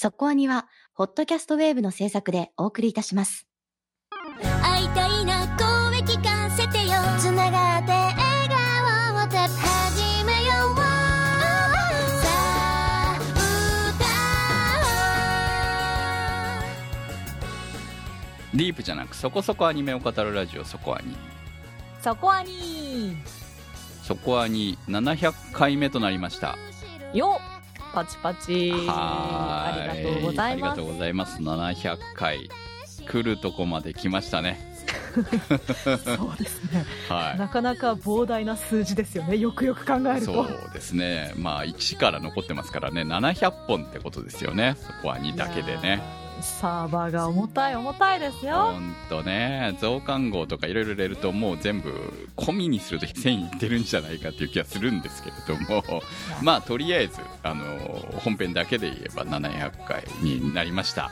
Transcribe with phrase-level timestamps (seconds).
[0.00, 3.48] そこアニは、ホットキャストウェーブの制作でお送りいたします。
[4.62, 6.92] 会いたいな声聞かせてよ。
[7.18, 8.16] つながって笑
[8.48, 10.82] 顔をた始めようさ
[12.28, 13.18] あ
[18.54, 21.16] ディープじゃなくそこそこアニメを語るラジオそこアニ。
[22.00, 23.16] そこアニ。
[24.04, 26.56] そこアニ700回目となりました。
[27.12, 27.40] よ
[27.98, 28.70] パチパチ。
[28.86, 30.42] はあーりがとうございます。
[30.52, 31.42] ありがとうございます。
[31.42, 32.48] 700回。
[33.08, 34.60] 来るとこまで来ましたね。
[35.18, 36.84] そうですね。
[37.08, 39.36] はなかなか膨大な数字ですよね。
[39.36, 40.26] よくよく考えると。
[40.26, 41.32] そうですね。
[41.36, 43.02] まあ1から残ってますからね。
[43.02, 44.76] 700本ってことですよね。
[44.80, 46.00] そこは2だけでね
[46.40, 48.72] サーバーが重たい重たいですよ。
[48.72, 51.90] ほんとね増刊号とかいろいろ入れるともう全部
[52.36, 56.02] 込みにすると1000いってるんじゃないかっていう気がするんですけれども。
[56.42, 57.64] まあとりあえずあの
[58.18, 61.10] 本編だけで言えば700回になりました。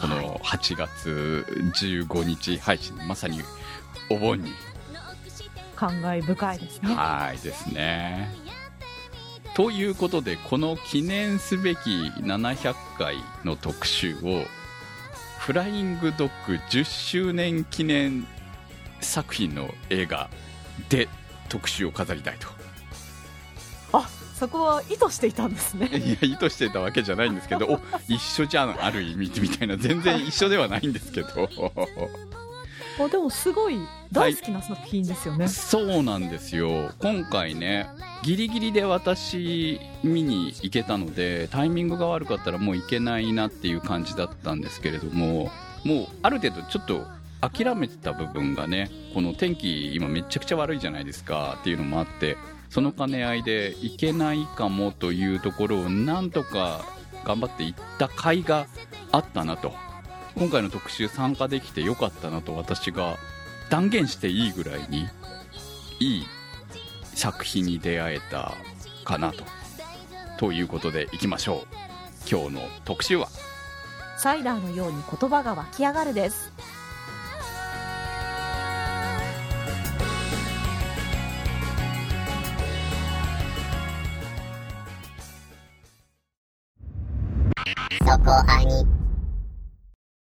[0.00, 3.40] この8月15日配信まさに
[4.08, 4.52] お盆に。
[5.76, 6.94] 感慨深いですね。
[6.94, 8.41] はいですね
[9.54, 14.44] ということでこの記念すべき700回の特集を
[15.38, 18.26] フライングドッグ10周年記念
[19.00, 20.30] 作品の映画
[20.88, 21.08] で
[21.50, 22.48] 特集を飾りたいと。
[23.92, 25.88] あそこは意図していたんですね。
[25.88, 29.76] いや意図してたわけじゃないんですけど お一緒じゃんある意味みたいな。
[29.76, 31.28] 全然一緒ではないんですけど。
[33.04, 33.76] あでもすごい
[34.12, 36.92] 大好きな作品ですよね、そうなんですよ。
[37.00, 37.88] 今回ね
[38.22, 45.50] ギリギリで私見に行けたのでタイミングが悪かったらもう行けないなっていう感じだったんですけれども
[45.84, 47.06] もうある程度ちょっと
[47.40, 52.36] 諦めてた部分がねこの天気今めちゃくちゃ悪いじゃないですかっていうのもあって
[52.68, 56.84] その兼ね合いで行けないかもというところをなんとか
[57.24, 58.66] 頑張って行った甲斐が
[59.10, 59.72] あったなと。
[60.34, 63.18] 今回の特集参加できてよかったなと私が
[63.70, 65.06] 断言していいぐらいに
[65.98, 66.26] いい
[67.14, 68.54] 作品に出会えた
[69.04, 69.44] かなと
[70.38, 71.66] ということでいきましょう。
[72.30, 73.28] 今日の特集は？
[74.18, 76.52] サイダーのように言葉が湧き上がるです。
[88.00, 88.86] そこアニ。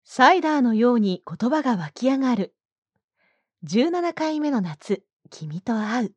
[0.04, 2.54] サイダーのように言葉が湧き上がる。
[3.68, 6.12] 17回目の夏、君と会う。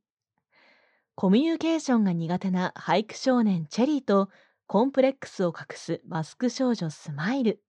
[1.16, 4.28] コミュニケーションが苦手な俳句少年チェリーと
[4.69, 7.60] コンプレックスを隠すマスク少女スマイル。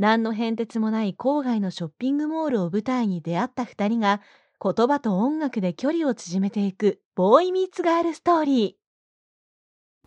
[0.00, 4.20] 何の変哲もない郊外のショッピングモールを舞台に出会った二人が
[4.60, 8.76] 言葉と音楽で距離を縮めていくボーイミーツガールストーリ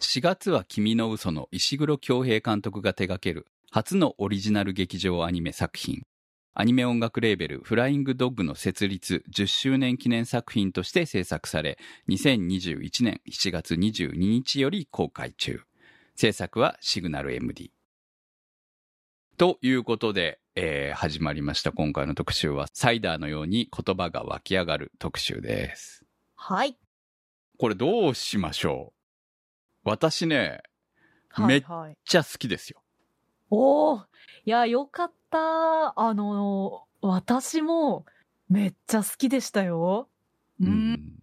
[0.01, 6.01] ー4月は君の嘘の石黒恭平監督が手掛ける初のオリジナル劇場アニメ作品
[6.55, 15.61] アニメ音楽レーベルフライングドッグの設立10周年記念作品として制作され2021年7月22日より公開中
[16.15, 17.71] 制作はシグナル MD
[19.37, 26.05] ということで、えー始まりました今回の特集はサイダーのように言葉が湧き上がる特集ですー。
[26.35, 26.77] はい。
[27.57, 28.93] これどうしましょ
[29.83, 29.89] う？
[29.89, 30.61] 私ね
[31.39, 31.97] めっはいはい。
[32.05, 32.79] ちゃ好きですよ
[33.49, 34.03] おー
[34.45, 35.99] いや、よかった。
[35.99, 38.05] あの、私も
[38.49, 40.09] めっちゃ好きでしたよ。
[40.59, 41.13] うん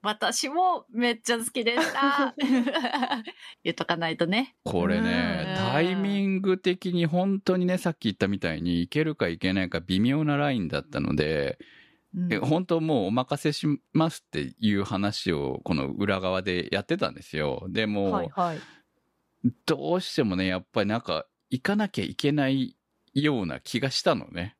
[0.00, 2.34] 私もめっちゃ好きでした。
[3.64, 4.54] 言っとかないとね。
[4.64, 11.58] これねうんタイミング的に本当にねさっき言ったみたいにいけるかいけないか微妙なラインだったので、
[12.14, 18.58] うんえ本当もうお任せしますっていう話をこの裏側でやってたんですよでも、はいはい。
[19.66, 22.76] どうしてもねやっぱりなんか行かなきゃいけない
[23.14, 24.56] ような気がしたのね。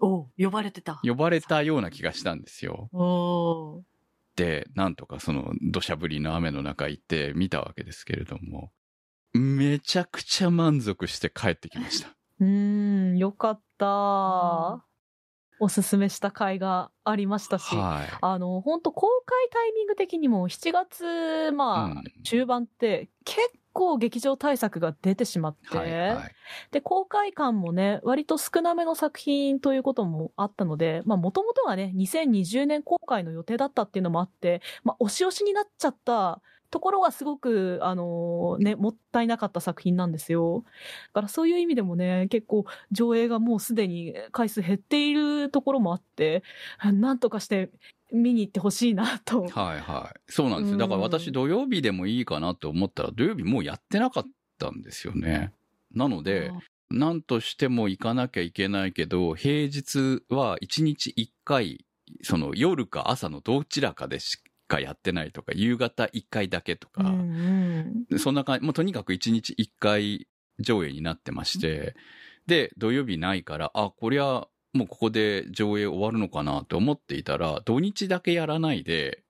[0.00, 1.00] お呼ばれてた。
[1.04, 2.88] 呼ばれたような気がしたんですよ。
[2.92, 3.82] おー。
[4.36, 8.72] でなんとかその土砂降りの雨の中行って見たわけですけれども
[9.34, 12.08] めちゃくちゃ満足して帰ってきました。
[12.40, 14.84] うーん、よかった。
[15.60, 18.18] おすすめした回がありましたし、はい。
[18.20, 22.04] あの、本当公開タイミング的にも7月、まあ、うん。
[22.24, 23.38] 中盤って結
[23.72, 26.34] 構劇場対策が出てしまって、はいはい
[26.70, 36.40] で、公開感もね、割と少なめの作品ということもあったので、まあ、もともとがね、2020年公開の予定だったっていうのもあって、まあ、押し押しになっちゃった
[36.72, 40.64] ところがすごく、あのね、もったいなかった作品なんですよ。
[41.08, 46.42] だからそういう意味でもね、結構上映がもうすでに回数減っているところもあって、
[46.82, 47.70] なんとかして
[48.12, 49.42] 見に行ってほしいなと。
[49.42, 49.50] はい
[49.80, 50.20] はい。
[50.28, 50.78] そうなんですよ。
[50.78, 54.24] だから私土曜日でもいいかなと思ったら土曜日もうやってなかっ
[54.66, 55.52] ったんですよね。
[55.92, 56.52] なので、
[56.90, 61.84] なんとしても行かなきゃいけないけど、平日は1日1回、
[62.22, 70.28] その夜か朝のどちらかでしかやってないとか、夕方1回だけとか、うんうんそんな感じ、もうとにかく1日1回
[70.60, 71.96] 上映になってまして、
[72.46, 79.22] で、土曜日ないから、あ、こりゃもうここで上映終わるのかなと思っていたら、土日だけやらないで、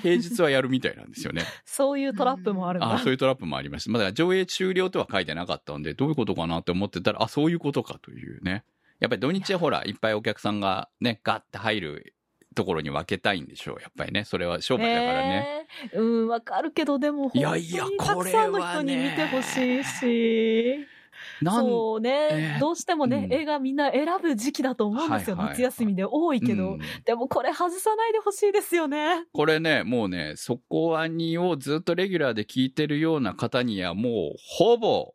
[0.00, 1.42] 平日はやるみたいなんですよね。
[1.64, 2.92] そういうトラップもあるんだ。
[2.92, 3.90] あそういうトラップもありました。
[3.90, 8.64] まあ、だ上映終了とは書いてなかったんで、どういうことかなって思ってたら、あ、そういうことかというね。
[8.98, 12.14] やっぱり土日はほら、いっぱいお客さんがね、ガッて入る
[12.54, 13.82] ところに分けたいんでしょう。
[13.82, 14.24] やっぱりね。
[14.24, 15.28] それは商売だからね。
[15.28, 15.66] ね。
[15.94, 17.52] うん、わかるけど、でも、いや
[17.98, 20.95] たくさんの人に見てほしいし。
[21.44, 25.36] そうね、えーどうしてもね、うん映画みんな選ぶ時期だと思うんですよ。
[25.36, 29.26] はいはいはい夏休みで多いけど、うんでもこれ外さないでほしいですよね。
[29.32, 35.14] これね、もうね、そこはにをずっとレギュラーで聞いてるような方にはもう、ほぼ、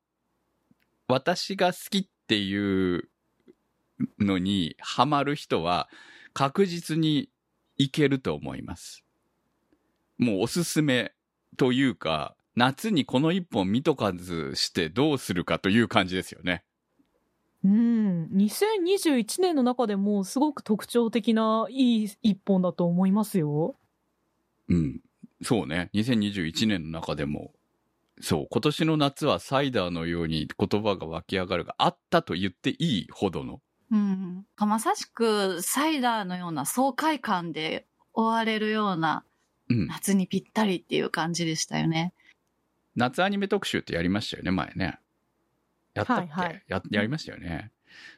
[1.08, 3.10] 私が好きっていう
[4.20, 5.90] のにハマる人は
[6.34, 7.30] 確実に
[7.78, 9.04] いけると思います。
[10.18, 11.14] もうおすすめ
[11.58, 16.64] というか、夏にこの一本見とかずしてどうするかという感じですよね。
[17.64, 18.30] うん。
[18.34, 23.76] 2021年の中でもすごく特徴的ないい一本だと思いますよ。
[24.68, 25.00] うん。
[25.44, 25.90] そうね。
[25.94, 27.52] 2021年の中でも、
[28.20, 33.62] そう、今年の夏はサイダーのように言葉が湧き上がるがあったと言っていいほどの。
[33.92, 34.46] うん。
[34.58, 39.24] まさしくサイダーのような爽快感で終われるような
[39.70, 39.88] うん。
[39.88, 42.14] 夏にぴったりっていう感じでしたよね。
[42.96, 45.00] 夏アニメ特集ってやりましたよね、前ね。
[45.94, 47.72] やったっけ、はいはいややりましたよね。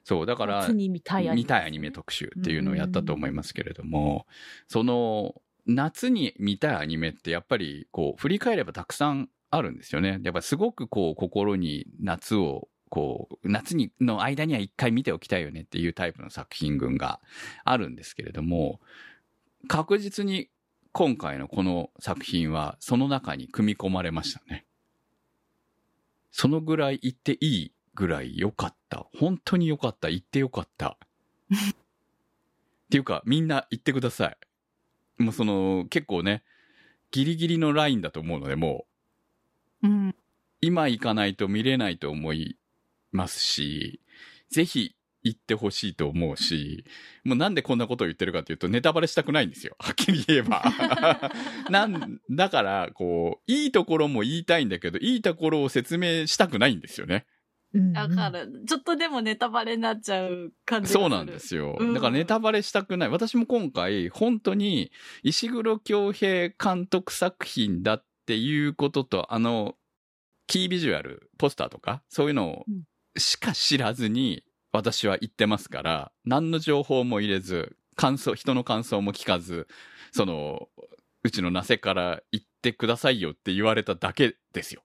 [0.04, 4.28] そう、だから、夏に見たいアニメ見たいアニメ特集っていうのをやったと思いますけれども、
[4.68, 10.20] その、夏に見たいアニメってやっぱりこう、振り返ればたくさんあるんですよね。
[10.24, 17.20] やっぱすごくこう、心に夏を、こう、夏に、の間には一回見ておきたいよねっていうタイプの作品群が
[17.64, 18.82] あるんですけれども、
[19.68, 20.50] 確実に
[20.94, 24.64] 今回のこの作品はその中に組み込まれましたね。
[26.32, 29.08] そのぐらい言っていいぐらい良かった。
[29.20, 30.10] 本当に良かった。
[30.10, 30.98] 言って良かった。
[31.52, 31.58] っ
[32.92, 34.36] ていうか、みんな言ってくださ
[35.20, 35.24] い。
[35.24, 36.44] もうその、結構ね、
[37.10, 38.86] ギリギリのラインだと思うので、も
[39.82, 40.16] う、うん。
[40.62, 42.58] 今行かないと見れないと思い
[43.12, 44.00] ますし、
[44.50, 46.86] ぜひ行ってほしいと思うし、
[47.24, 49.76] もうなんでこんなことを言ってるかというと、ネタバレしたくないんですよ。
[49.80, 50.64] はっきり言えば。
[51.70, 57.26] なん、だから、こう、いいところも言いたいんだけど、いいところを説明したくないんですよね。
[57.74, 60.92] うんだから、ちょっとでもネタバレになっちゃう感じ。
[60.92, 61.76] そうなんですよ。
[61.80, 63.10] うんだからネタバレしたくない。
[63.10, 64.92] 私も今回、本当に、
[65.24, 69.76] 石黒京平監督作品だっていうことと、あの、
[70.48, 72.84] キービジュアル、ポスターとか、そういうのうん
[73.18, 74.44] しか知らずに、
[74.74, 79.68] 私は言ってますから、何の情報も入れず、感想、人の感想も聞かず、
[80.12, 80.68] その、
[81.24, 84.82] うちのなせから言ってくださいよって言われただけですよ。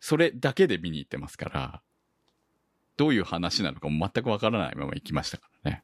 [0.00, 1.82] それだけで見に行ってますから、
[2.96, 5.82] どういう話なのかも全くわからないまま行きましたからね。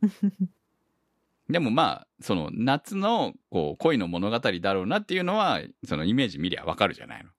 [1.50, 7.30] でもまあ、その夏のこう恋の物語だろうなっていうのは、そのイメージ見りゃわかるじゃないの。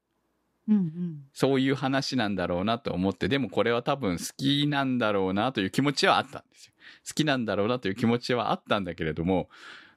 [0.69, 1.23] うんうん。
[1.33, 6.73] そういう話なんだろうなと思って、でもこれは多分好きなんだろうなという気持ちはあったんですよ。
[7.07, 9.49] 好きなんだろうなという気持ちはあったんだけれども、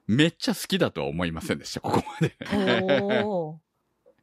[0.07, 2.35] めっちゃ好きだとは思いませんでした、ここまで。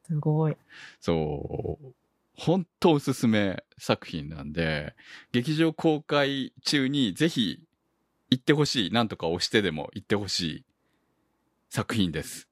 [0.07, 0.57] すごい。
[0.99, 1.95] そう。
[2.35, 4.95] 本当おすすめ作品なんで、
[5.31, 7.61] 劇場公開中にぜひ
[8.31, 8.91] 行ってほしい。
[8.91, 10.65] なんとか押してでも行ってほしい
[11.69, 12.50] 作品です。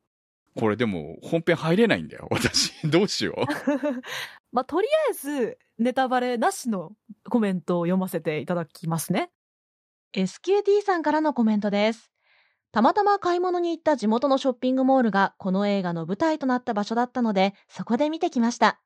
[0.58, 2.26] これでも本編入れないんだよ。
[2.32, 2.72] 私。
[2.90, 3.44] どうしよう。
[4.50, 6.96] まあ、とりあえず、ネタバレなしの
[7.28, 9.30] コメントを読ませていただきますね。
[10.14, 12.10] SQT さんからのコメントです。
[12.72, 18.80] たまたま買い物に行った地元のショッピングモールがこの映画の舞台となった場所だったので、そこで見てきました。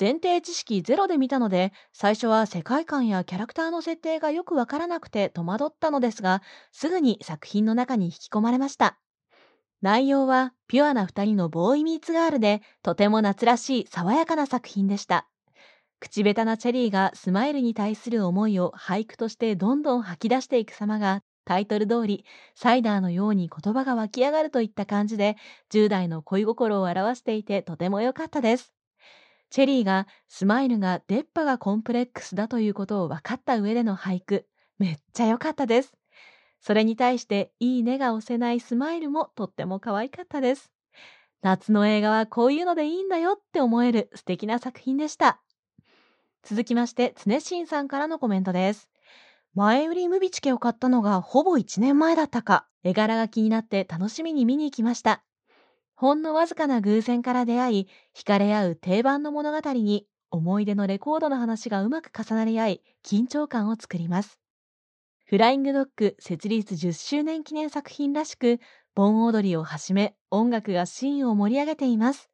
[0.00, 6.40] 前提知識ゼロで見たので、最初は世界観やキャラクターの設定がよくわからなくて戸惑ったのですが、
[6.72, 8.98] すぐに作品の中に引き込まれました。
[9.84, 15.28] 内容はピュアな二人のボーイミーツガールで、とても夏らしい爽やかな作品でした。
[16.00, 22.24] 口下手なチェリーがスマイルに対する思いを俳句としてどんどん吐き出していく様が、タイトル通り、
[22.54, 25.36] サイダーのように言葉が湧き上がるといった感じで、
[25.70, 28.72] 10代の恋心を表していてとても良かったです。
[29.50, 34.46] チェリーがスマイルが出っ歯がコンプレックスだということを分かった上での俳句、
[34.78, 35.92] めっちゃ良かったです。
[36.66, 40.72] それに対していいねが押せないスマイルもとっても可愛かったです。
[41.42, 45.42] 夏の映画はこういうのでいいんだよって思える素敵な作品でした。
[46.42, 48.88] 続きまして、常新さんからのコメントです。
[49.52, 52.66] 前売りムビチケを買ったのがほぼ1年前だったか。
[52.82, 55.22] 絵柄が気になって楽しみに見に行きました。
[55.96, 64.43] ほんのわずかな偶然から出会い、惹かれ合う定番の物語に、思い出のレコードの話がうまく重なり合い、緊張感を作ります。
[65.26, 68.60] フライングドッグ設立10周年記念作品らしく、
[68.94, 72.28] 盆踊りをはじめ、音楽がシーンを盛り上げています。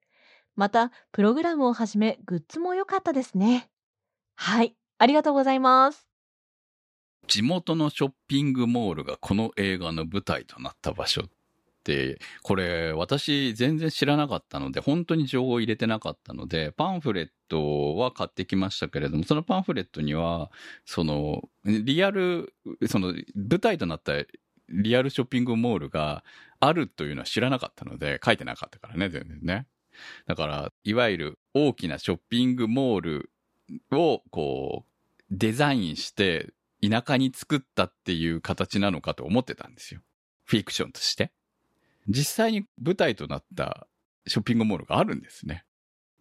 [0.57, 3.71] また、プログラムをはじめ、グッズも良かったですね。
[4.35, 6.09] はい、ありがとうございます。
[7.29, 11.25] 地元のショッピングモールがこの映画の舞台となった場所っ、
[12.43, 20.51] これ私全然知らなかったので、本当に情報を入れてなかったので、パンフレットは買ってきましたけれども、そのパンフレットには、
[20.85, 22.55] その、リアル、
[22.87, 24.13] その舞台となった
[24.69, 26.25] リアルショッピングモールが
[26.61, 29.67] あるというのは知らなかったので、書いてなかったからね、全然ね。
[30.27, 33.31] だから、いわゆる大きなショッピングモール
[33.93, 40.01] を、こう、デザインして、田舎に作ったっていう形なのかと思ってたんですよ。
[40.45, 41.33] フィクションとして。
[42.11, 43.87] 実際に舞台となった
[44.27, 45.65] ショッピングモールがあるんですね。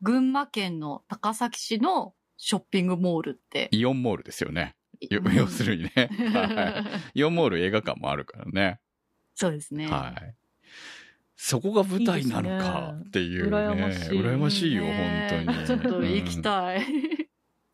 [0.01, 3.69] 群馬県の高崎市のショッピングモールって。
[3.71, 4.75] イオンモールですよね。
[5.09, 5.91] よ要するにね。
[6.33, 6.83] は
[7.15, 8.79] いイオンモール映画館もあるからね。
[9.35, 9.87] そうですね。
[9.87, 10.35] はい。
[11.35, 13.57] そこが舞台なのかっていうね。
[13.57, 15.65] いいね羨ましい羨ましいよ、ね本当に。
[15.67, 16.41] ちょっと行きい。
[16.41, 16.81] たい。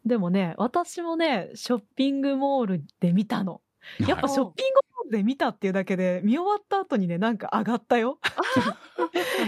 [0.06, 3.62] でもね、私もね、ショッピングモールで見たの。
[4.00, 8.20] やっぱはいショッピングで見たっていうだけで、見終わった後にね、なんか上がったよ。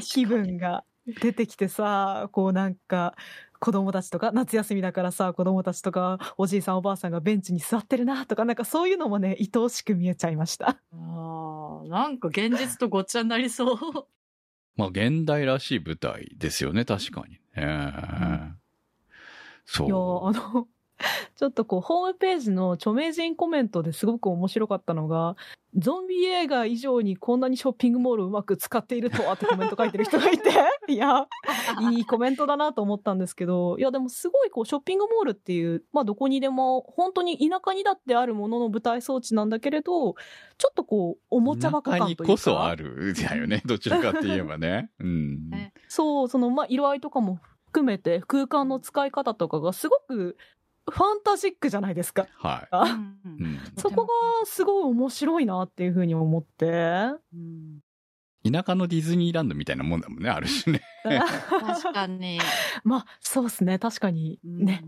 [0.01, 0.83] 気分が
[1.21, 3.15] 出てきてさ、こうなんか、
[3.59, 10.77] 子供たちとか、夏休みだからさ、子供たちとか、おじいさんおばあさんがベンチに座ってるなとか、なんかそういうのもね、愛おしく見えちゃいました。
[10.91, 13.77] あーなんか現実とごっちゃになりそう。
[14.75, 18.53] まあ、現代らしい舞台ですよね、確かにね。
[19.65, 20.27] そいやーう。
[20.27, 20.67] あの、
[21.35, 25.35] ちょっとこう、ホームページの著名人コメントですごく面白かったのが、
[25.75, 30.49] ゾンビ映画以上にこんなにショッピングモールをうまく使っているとはってコメント書いてる人がいて、
[30.87, 31.27] いや、
[31.91, 40.15] いいコメントだなと思ったんですけど、いやでもすごいこう、ショッピングモールっていう、まあどこにでも、本当に田舎にだってあるものの舞台装置なんだけれど、
[40.57, 42.23] ちょっとこう、おもちゃ箱中感というか。
[42.23, 44.89] にこそあるだよね、どちらかって言えばね。
[44.99, 45.49] うん。
[45.49, 50.37] ねそう、その、まあ、色合いとかも含めて、空間の使い方とかがすごく
[50.89, 52.27] ファンタジックじゃないですか。
[52.37, 52.67] は
[53.75, 53.79] い。
[53.79, 54.09] そこが
[54.45, 56.65] すごい面白いなっていうふうに思って。
[57.33, 57.79] うん
[58.49, 60.81] 田舎のディズニーランドみたいなもんだもんね、ある種ね。
[61.03, 62.39] 確かに。
[62.85, 63.77] まあ、そうですね。
[63.77, 64.39] 確かに。
[64.43, 64.85] ね。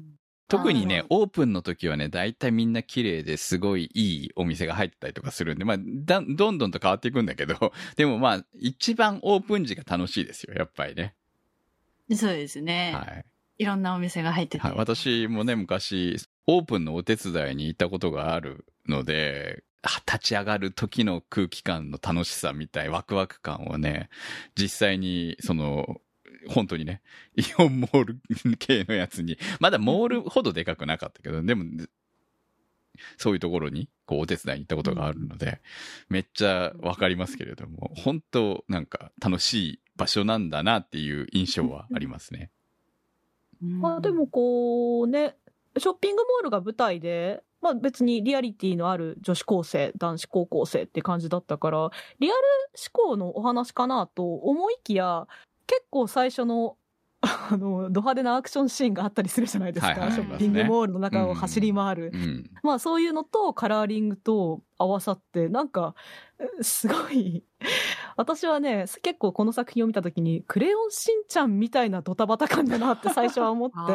[0.47, 11.15] 特にねあ、オープンの時はね、大体みんな綺麗ですごいいいお店が入ってたりとかするんで、まあ、だどんどんと変わっていくんだけど、 でもまあ、一番オープン時が楽しいですよ、やっぱりね。
[12.09, 12.93] うんそうですね。
[12.95, 13.25] はい。
[13.59, 14.63] いろんなお店が入ってて。
[14.65, 16.15] はい、私もね、昔、
[16.47, 24.09] オープンのお手伝いに行ったことがあるので、立ち上がる時の空気感の楽しさみたい、ワクワク感をね、
[24.57, 26.01] 実際に、その、
[26.47, 27.01] 本当にね、
[27.35, 28.19] イオンモール
[28.57, 31.65] 系のやつに、まだモールほどでかくなかったけど、でも、
[33.17, 35.61] そういうところに、こう、お手伝いに行ったことがあるので、
[36.07, 42.51] めっちゃわかりますけれども、本当なんか楽しい場所なんだなっていう印象はありますね。
[43.61, 45.35] うんまあ、でもこうね、
[45.77, 51.89] ショッピングモールが舞台で、まあ別にリアリティのある女子高生、男子高校生って感じだったから、
[52.19, 52.39] リアル
[52.93, 55.27] 思考のお話かなと思いきや、
[55.67, 56.77] 結構最初の、
[57.21, 59.89] あの、ド派手なアクションシーンがあったりするじゃないですか。
[59.89, 62.11] はいはいショッピングモールの中を走り回る。
[62.13, 62.49] うん。
[62.63, 65.95] まあそういうのとカラーリングと合わさって、なんか、
[66.39, 67.43] えすごい、
[68.19, 73.93] 私はね、結構この作品を見たときに、クレヨンしんちゃんみたいなドタバタ感だなって 最初は思って、あなん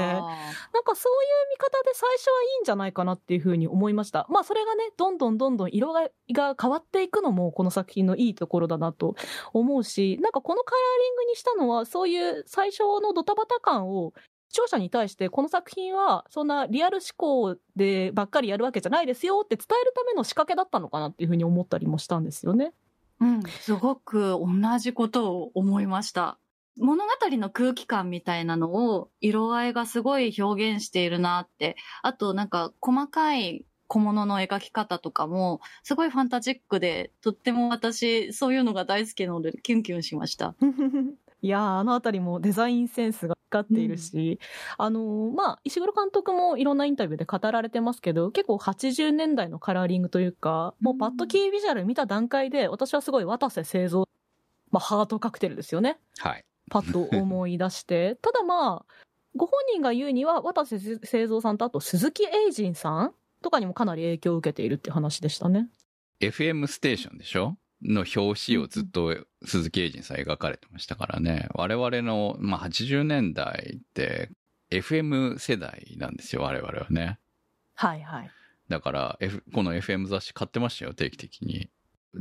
[0.83, 4.27] かそういう見方で最初はいいんじゃないかなっていうふうに思いました。
[4.31, 9.15] まあそれがね、どんどんどんどん色がが変わっていくのもこの作品のいいところだなと
[9.53, 14.15] 思うし、なんかこのカラーリングにしたのはそういう最初のドタバタ感を
[14.49, 22.73] 視聴者に対してこの作品はそんなリアル思考でばっかりやるわけじゃないですよって伝えるための仕掛けだったのかなっていうふうに思ったりもしたんですよね。
[23.21, 26.39] うん、すごく同じことを思いました。
[26.79, 31.77] 物語の空気感みたいなのを色合いがすごい表現しているなって。
[32.03, 40.55] あとなんか細かい小物の描き方とかもすごいファンタジックでとっても私そういうのが大好きなのでキュンキュンしました。
[41.45, 44.41] いやーあのあたりもデザインセンスが光っているし、
[44.79, 54.09] あのーまあ、石黒監督もいろんなインタビューで語られてますけど、結構80年代のカラーリングというか、もうパッとキービジュアル見た段階で、私はすごい渡瀬製造、
[54.71, 55.99] まあ、ハートカクテルですよね。
[56.17, 56.45] はい。
[56.71, 58.17] パッと思い出して。
[58.23, 58.95] ただまあ、
[59.37, 65.69] ご本人が言うには、渡瀬製造さんとあと鈴木英人さんとかにもかなり影響を受けているって話でしたね。
[66.21, 67.59] FM ステーションでしょ？
[67.83, 71.49] の表紙をずっと鈴木英人さん描かれてましたからね。
[71.55, 74.31] 我々の、まあ、80年代って
[74.71, 77.19] FM 世代なんですよ、我々はね。
[77.75, 78.31] はいはい。
[78.69, 81.69] だから、F、この FM 雑誌買ってましたよ、定期的に。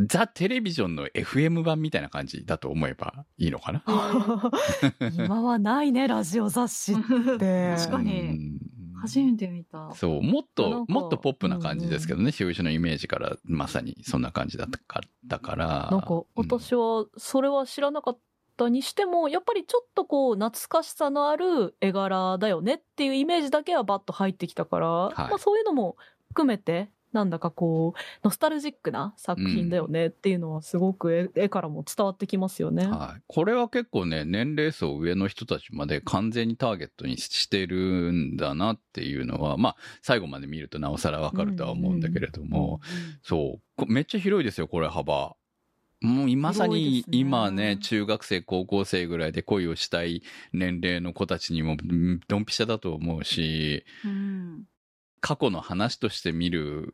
[0.08, 3.84] ザ・テレビジョンの FM 版みたいな感じだと思えばいいのかな？
[5.14, 6.96] 今はないね、ラジオ雑誌っ
[7.38, 7.76] て。
[7.78, 8.60] 確かにうん
[9.04, 9.94] 初めて見た。
[9.96, 15.90] そう、もっなと、もっとポップな感じですけどね、表紙のイメージから、まさにそんな感じだったかだから。
[15.92, 18.20] なんか、私は、それは知らなかっ
[18.56, 25.98] たにしても、やっぱりちょっとこう、懐かしさのある絵柄だよねっていうイメージだけはバッと入ってきたから、いまあそういうのも
[26.30, 32.88] 含めて、なんだかこう、ノスタルジックな作品だよねっていうのはすごく絵絵からも伝わってきますよね。
[32.88, 33.22] はい。
[33.28, 42.82] これは結構ね、年齢層上の人たちまで完全にターゲットにしてるんだなっていうのは、まあ、最後まで見るとなおさらわかるとは思うんだけれども、
[43.22, 43.62] そう。
[43.76, 45.36] こめっちゃ広いですよ、これ幅。
[46.04, 54.64] もうまさに今ね、中学生、高校生ぐらいで恋をしたい年齢の子たちにもうんドンピシャだと思うし、うん。
[55.22, 56.94] 過去の話として見るう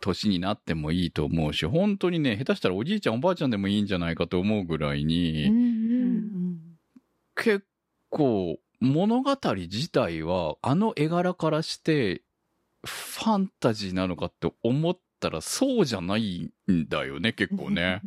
[0.00, 6.58] 年になってもいいと思うし、本当にね、下手したらおじいちゃんおばあちゃんでもいいんじゃないかと思うぐらいに、うんうん。
[7.34, 7.64] 結
[8.08, 12.22] 構物語自体はあの絵柄からして
[12.84, 18.02] ファンタジーなのかって思ったらそうじゃないんだよね、結構ね。。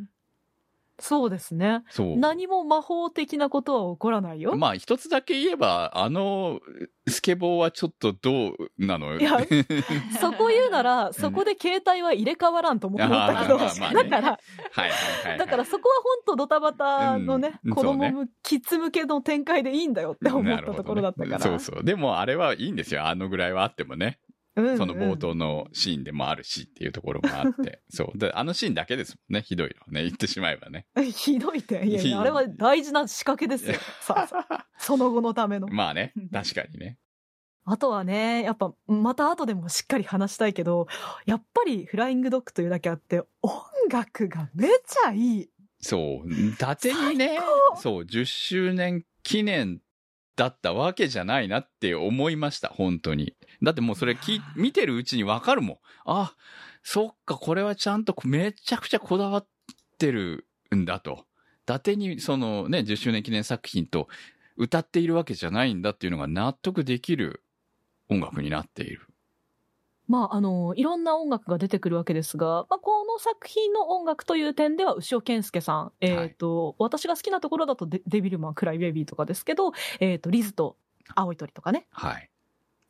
[1.04, 1.84] そうですね。
[1.90, 2.18] そう。
[2.18, 4.56] 何も魔法的なことは起こらないよ。
[4.56, 6.62] まあ一つだけ言えば、あの
[7.10, 9.08] スケボーはちょっとどうなの？
[9.08, 9.20] よ。
[9.20, 9.38] いや
[10.22, 15.38] そこ言うなら、そこで携帯は入れ替わらんとも思ったけど、だから、はいはいはい。
[15.38, 21.40] だからそこは本当ドタバタのね、うん子供そう向キッズ向けの展開でいいんだよって思ったところだったから。
[21.40, 21.84] そうそう。
[21.84, 23.06] でもあれはいいんですよ。
[23.06, 24.20] あのぐらいはあってもね。
[24.56, 27.82] その冒頭のシーンでもあるしっていうところもあって。
[27.90, 28.18] そう。
[28.18, 29.42] で、あのシーンだけですもんね。
[29.42, 30.04] ひどいのはね。
[30.04, 30.86] 言ってしまえばね。
[31.12, 31.86] ひどいって。
[31.86, 33.80] いやいひや、あれは大事な仕掛けですよ。
[34.02, 35.68] さあ、 その後のための。
[35.68, 36.14] まあね。
[36.32, 37.00] 確かにね。
[37.66, 40.88] あとはね、やっぱ、また後でもしっかり話したいけど、
[41.26, 43.54] やっぱりフライングドッグというだけあって、音
[43.90, 45.50] 楽がめちゃいい。
[45.80, 46.34] そう。
[46.34, 47.40] 伊達にね
[47.78, 49.80] そう、10周年記念
[50.36, 52.70] だったわけじゃないなって思いました。
[52.70, 53.36] 本当に。
[53.62, 55.78] だってもうそれき見てるうちにわかるもん。
[56.06, 56.36] あ、
[56.84, 59.48] そっか、これはちゃんとめちゃくちゃこだわっ
[59.98, 61.26] てるんだと。
[61.64, 64.08] 伊達にそのね、10周年記念作品と
[64.58, 67.44] 歌っているわけじゃないんだっていうのが納得できる
[68.10, 69.08] 音楽になっている。
[70.08, 80.76] まあ、あの、いろんな音楽が出てくるわけですが、まあ、この作品の音楽という点では、牛尾健介さん、えっ、と、私が好きなところだとデ、デビルマン、クライベイビーとかですけど、えっ、と、リズと
[81.16, 82.30] 青い鳥とかね、はい。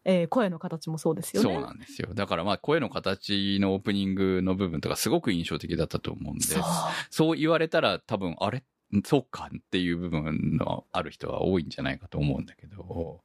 [0.06, 1.54] えー声の形もそうですよね。
[1.54, 2.14] そうなんですよ。
[2.14, 6.44] だからまあ声の形のオープニングの部分とかすごく印象的だったと思うんで。
[6.44, 6.64] そう
[7.10, 8.64] そう言われたら多分、あれ？
[9.06, 13.22] そうかっていう部分のある人は多いんじゃないかと思うんだけど。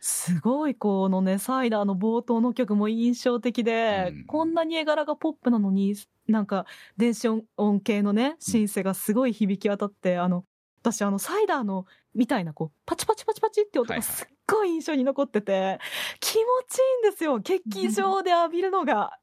[0.00, 5.94] すごい、このね、サイダーの冒頭の曲も印象的で、うんこんなに絵柄がポップなのに、
[6.28, 10.44] なんか、電子音音系のね、シンセがすごい響き渡って、あの、
[10.82, 15.78] 私、あの、サイダーの、みたいな、こう、パチパチパチパチって音はいはいがすっごい印象に残ってて、
[16.20, 19.18] 気持ちいいんですよ、 劇場で浴びるのが。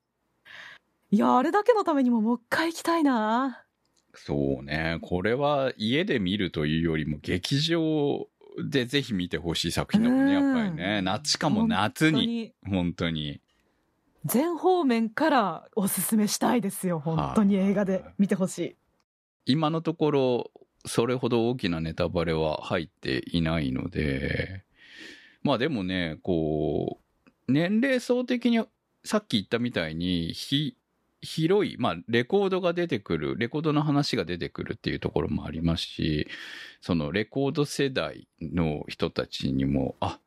[1.11, 3.65] いや、あれだけのためにももう一回行きたいな。
[4.13, 4.99] そうね。
[5.01, 8.27] これは家で見るというよりも劇場
[8.63, 11.01] でぜひ見てほしい作品だもんね、やっぱりね。
[11.01, 12.53] 夏しかも夏に。
[12.65, 13.41] 本当に本当に。
[14.25, 18.75] 全方面からおすすめしたいですよ、本当に映画で見てほしい。
[19.45, 20.51] 今のところ、
[20.85, 24.63] それほど大きなネタバレは入っていないので、
[25.43, 28.63] まあでもね、こう、年齢層的に
[29.03, 30.75] さっき言ったみたいに、ひ、
[31.25, 36.27] 広い、まあ、レコードが出てくる、レコードの話が出てくるっていうところもありますし、
[36.81, 40.19] そのレコード世代の人たちにも、あ、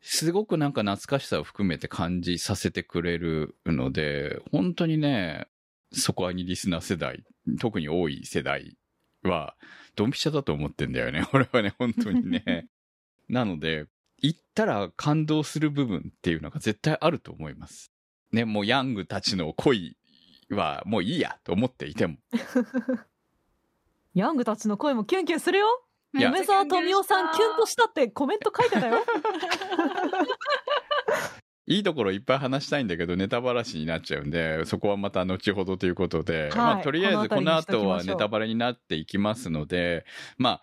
[0.00, 5.48] すごくなんか懐かしさを含めて感じさせてくれるので、本当にね、
[5.92, 7.24] そこはにリスナー世代、
[7.60, 8.76] 特に多い世代
[9.22, 9.54] は、
[9.96, 11.26] ドンピシャだと思ってんだよね。
[11.34, 12.68] 俺はね、本当にね。
[13.28, 13.86] なので、
[14.20, 17.92] 行ったら感動する部分っていうのが絶対あると思います。
[18.32, 19.96] ね、もうヤングたちの恋
[20.50, 22.16] はもういいやと思っていても。
[24.14, 25.66] ヤングたちの声もキュンキュンするよ。
[26.14, 29.04] 梅沢富美男さんキュンとしたってコメント書いてたよ。
[31.66, 40.06] いいところいっぱい話したいんだけど、ネタバラシになっちゃうんで、そこはまた後ほどということで、はいまあ、とりあえずこの後はネタバレになっていきますので、
[40.38, 40.62] ま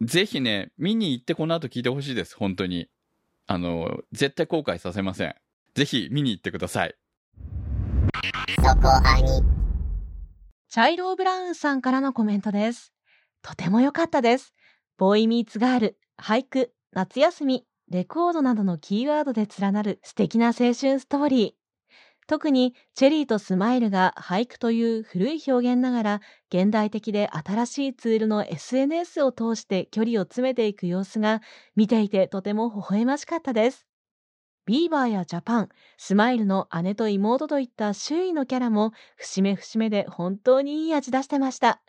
[0.00, 2.88] ぜひね、見に行ってこの後聞いてほしいです、本当に。
[3.46, 5.36] あの、絶対後悔させません。
[5.74, 6.96] ぜひ見に行ってください。
[8.46, 9.42] そこアニ
[10.68, 12.92] チャイロー・ブラウンさんからのコメントです。
[13.42, 14.52] とても良かったです。
[14.98, 21.64] ボーイミーツガール、俳句、夏休み、レコードなどのキーワードで連なる素敵な青春ストーリー。
[22.26, 26.20] 特にチェリーとスマイルが俳句という古い表現ながら
[26.52, 31.40] 現代的で新しいツールの SNS を通して距離を詰めていく様子が
[31.76, 33.86] 見ていてとても微笑ましかったです。
[34.66, 41.82] ビーバーやジャパン、スマイルの姉と妹といった周囲のキャラも節目節目で本当にいい味出してました。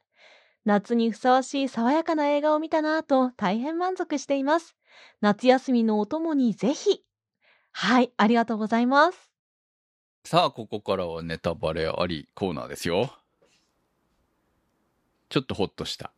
[0.66, 4.76] 夏にふさわしい爽やかな映画を見たなぁと大変満足しています。
[5.22, 7.04] 夏休みのお供にぜひ。
[7.72, 9.32] はい、ありがとうございます。
[10.26, 13.14] さあ、ここからはネタバレありコーナーですよ。
[15.30, 16.15] ちょっとホッとした。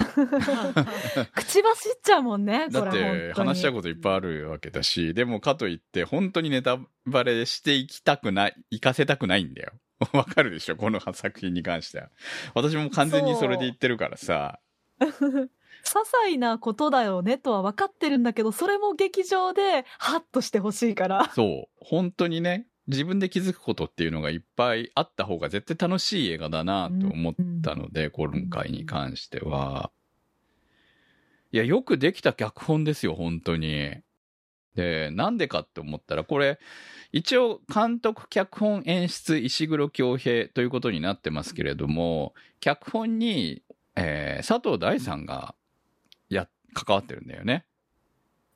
[1.34, 9.72] 口走っちゃうもんね、 だって話したここといっぱいあるわけだし、でもかといって本当にネタバレしていきたくない、行かせたくないんだよ。
[10.12, 12.08] わかるでしょこの作品に関しては。
[12.54, 14.60] 私も完全にそれで言ってるからさ。
[14.98, 15.48] 些
[15.82, 21.30] 細なことだよねとは分かってるんだけど、それも劇場でハッとしてほしいから。
[21.34, 21.68] そう。
[21.76, 29.90] 本当にね、自分で気づくことっていうのがいっぱいあった方が絶対楽しい映画だなと思ったので、今回に関しては。
[31.52, 33.96] いや、よくできた脚本ですよ、本当に。
[34.74, 36.58] で、なんでかって思ったら、これ、
[37.12, 43.62] 一応、監督、脚本、演出、石黒恭平ということになってますけれども、脚本に、
[43.96, 45.54] えー佐藤大さんが、
[46.28, 47.64] や、関わってるんだよね。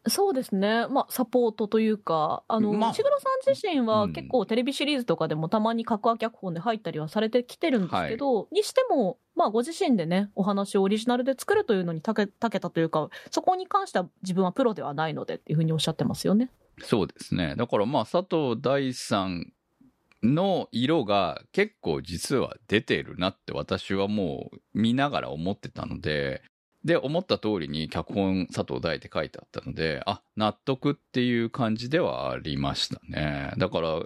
[0.07, 0.87] そうですね。
[0.89, 16.51] まあ、サポートというか、あの、まあ石黒さん自身うんは結構テレビシリーズとかでもたまに格話脚本で入ったりはされてきてるんですけど、にしても、まあ、ご自身でね、お話をオリジナルで作るというのにたけ、たけたというか、そこに関しては自分はプロではないのでっていうふうにおっしゃってますよね。
[16.83, 17.55] そうですね。
[17.57, 19.53] だからまあ、佐藤大さん
[20.23, 26.43] の色が結構実は出てるなって私はもう見ながら思ってたので、
[26.85, 33.53] で、思った通りに脚本佐藤大って書いてあったので、あ、納得っていう感じではありましたね。
[33.57, 34.03] だから、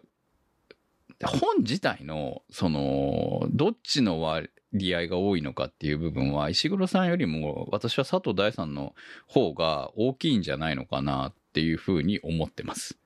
[1.26, 4.50] 本自体の、その、どっちの割
[4.94, 8.94] 合が多いのかっていう部分は、石黒さんよりも私は佐藤大さんの
[9.26, 12.96] 方が大きいんじゃないのかなっていうふうに思ってます。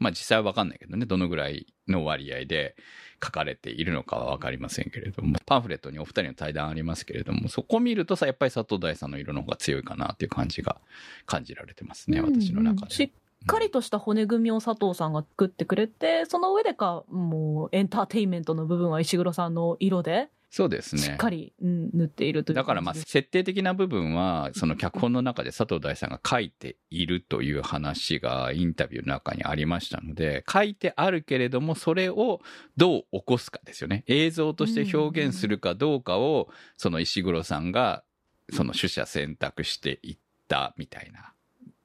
[0.00, 2.74] まあ実際はわかんないけどね、どのぐらいの割合で
[3.22, 10.80] 書かれているのかはわかりませんけれども、パンフレットにお二人の対談ありますけれども、そこを見るとさ、やっぱり佐藤大さんの色の方が強いかなっていう感じが
[11.26, 12.94] 感じられてますね、うん私の中で。
[12.94, 21.02] しっかりとした骨組みを佐藤さんが作ってくれて、その上でか、もうエンターテインメントの部分は石黒さんの色で、そうですね。
[21.02, 32.40] しっかり、うん、塗っているというだからまあ設定的な部分はその脚本の中で佐藤大さんが書いているという話がインタビューの中にありましたので書いてあるけれどもそれを
[32.76, 34.02] どう起こすかですよね。
[34.08, 38.02] 映像として表現するかどうかをその石黒さんが
[38.52, 41.32] その取捨選択していったみたいな。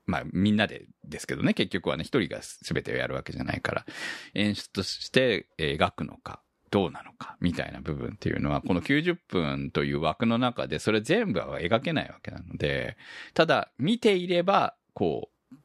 [0.08, 1.54] まあみんなでですけどね。
[1.54, 3.86] 結局はね一人が全てをやるわけじゃないから。
[4.34, 12.98] 演出として描くのかどうなのかみたいな部分っていうのはこの90分という枠の中でそれ全部は描けないわけなので
[13.34, 15.56] ただ見ていればこう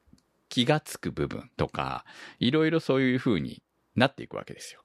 [0.48, 2.04] 気がつく部分とか
[2.38, 3.62] いろいろそういう風に
[3.96, 4.82] なっていくわけですよ。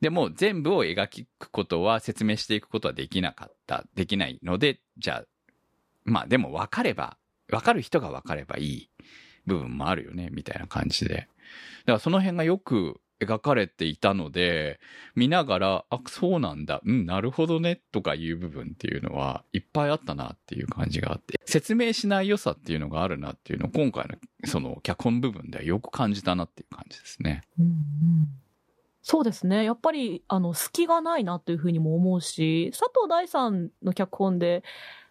[0.00, 5.24] でも全部を描くことは説明していくことはできなかったできないのでじゃあ
[6.04, 7.16] まあでも分かれば
[7.48, 8.90] 分かる人が分かればいい
[9.46, 14.80] 部分もあるよねみたいな感じでだからその辺がよく描かれていたので、
[15.14, 27.42] 見ながら、あ、そうなんだ、うん、なるほどね、とかいう部分っていうのは、いっぱいあったなっていう感じがあって、説明しない良さっていうのがあるなっていうのを、今回のその脚本部分ではよく感じたなっていう感じですね。
[27.58, 28.42] うんうん
[29.04, 29.64] そうですね。
[29.64, 34.62] やっぱり、あの、隙がないなというふうにも思うし、佐藤大さんの脚本で、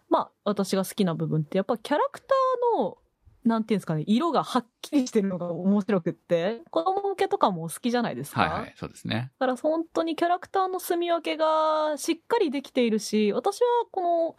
[0.08, 2.96] まあ、私が好きな部分って、やっぱキャラクターの、
[3.44, 8.42] なんていうんですかね、色がはっきりしてるのが面白くって、子供向けとかも好きじゃないですか？
[8.42, 9.32] はいはい、そうですね。
[9.38, 14.36] だから本当にキャラクターの住み分けがしっかりできているし、私はこの、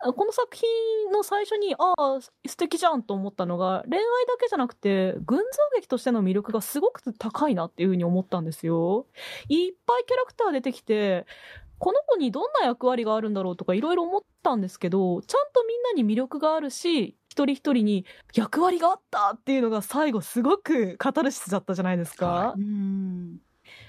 [0.00, 5.44] あこの作品の最初に、ああ、素敵じゃんと思ったのが、恋愛だけじゃなくて、群像
[5.76, 9.06] 劇としての魅力がすごく高いなっていうふうに思ったんですよ。
[9.48, 11.26] いっぱいキャラクター出てきて、
[11.78, 22.26] この子にどんな役割があるんだろうとかいろいろ思ったんですけど、ちゃんとみんなに魅力があるし、一人一人に役割があったっていうのが最後すごくカタルシスだったじゃないですか。
[22.26, 23.38] はうん。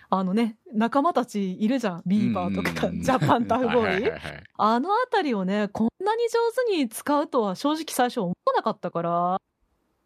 [0.09, 2.01] あのね、仲間たちいるじゃん。
[2.07, 4.11] ビーバーとか、う んジャパンタウボーイ。
[4.57, 9.41] あのあたりをね、こんなに上手に使うとは正直最初思わなかったから、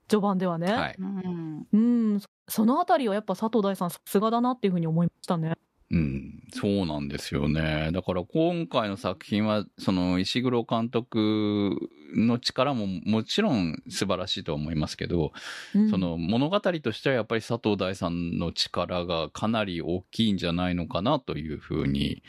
[0.09, 0.73] 序盤ではね。
[0.73, 0.95] はい。
[0.99, 1.67] うん。
[1.71, 5.55] うん、そそのあたりはやっぱ佐藤大さんさすがだなっていうふうに思いましたね。
[5.91, 7.89] うん、そうなんですよね。
[7.91, 11.77] だから今回の作品は、その石黒監督
[12.15, 15.31] の力ももちろん素晴らしいとは思いますけど、
[15.73, 22.21] うんその物語としてはやっぱり佐藤大さんの力がかなり大きいんじゃないのかなというふうに、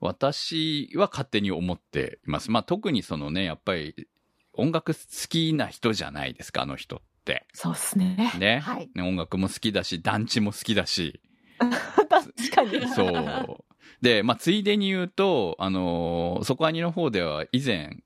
[0.00, 2.50] 私は勝手に思っています。
[2.50, 4.08] まあ特にそのね、やっぱり
[4.54, 7.46] 音楽好きな人じゃないですか、あの人って。
[7.52, 8.32] そうっすね。
[8.38, 8.58] ね。
[8.58, 8.90] はい。
[8.92, 11.20] ね音楽も好きだし、団地も好きだし。
[12.08, 12.88] 確かに。
[12.94, 13.64] そう。
[14.00, 17.98] で、まあ、ついでに言うと、あのーそこアニの方では以前、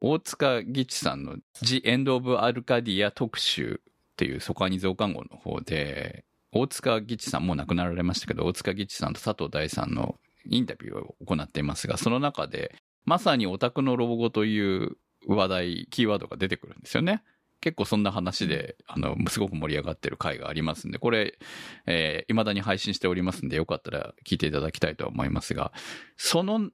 [0.00, 17.22] 大塚義地さんの The End of Arcadia 特集っていうそこアニ増刊号の方で、大塚義地さんもう亡くなられましたけど、大塚義地さんと佐藤大さんのインタビューを行っていますが、その中で、まさにオタクの老後という話題、キーワードが出てくるんですよね。
[17.62, 21.38] 結構そんな話で、あの、すごく盛り上がってる回がありますんで、これ、
[21.86, 25.72] えー、未だに配信しておりますんで、よかったら聞いていただきたいと思いますが、
[26.16, 26.70] その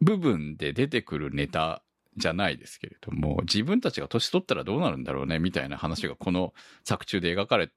[0.00, 1.82] 部分で出てくるネタ
[2.16, 7.70] じゃないですけれども、自分たちが年取ったらどうなるんだろうね、みたいな話がこの作中で描かれ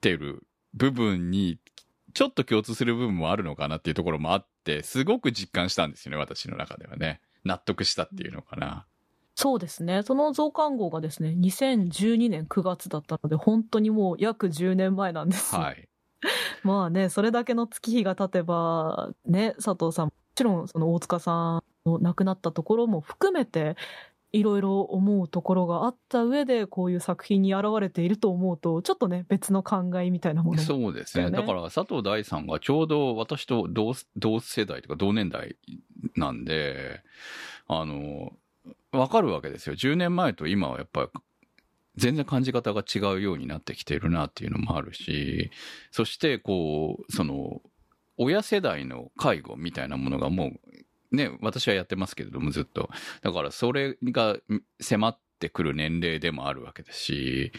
[0.00, 1.58] てる部分に、
[2.14, 7.20] ちょっと共通する部分もあるのかなっていうところもあって、すごく実感したんですよね、私の中ではね。
[7.44, 8.86] 納得したっていうのかな。
[9.34, 10.02] そうですね。
[10.02, 15.54] その増刊号がですね、2012年9月だったので、本当にもう約10年前なんです。
[15.54, 15.88] はい。
[16.62, 23.76] まあね、それだけの月日が経てば、ね、佐藤さん、もちろんその大塚さんの亡くなったところも含めて、
[24.32, 31.24] いろいろ思うところがあった上で、こういう作品に現れていると思うと、ちょっとね、別の考えみたいなものもそうですね。
[31.24, 35.56] だよねだから佐藤大さんがちょうど私と同同世代とか同年代
[36.16, 37.02] なんで、
[37.68, 38.32] あの、
[38.92, 39.74] わかるわけですよ。
[39.74, 41.20] 10年前と今はやっぱり
[41.96, 45.50] 全然感じ方が違うようになってきてるなっていうのもあるし、
[45.90, 47.60] そしてこう、その、
[48.16, 50.52] 親世代の介護みたいなものがも
[51.12, 52.88] う、ね、私はやってますけれどもずっと。
[53.20, 54.36] だからそれが
[54.80, 57.52] 迫ってくる年齢でもあるわけですし、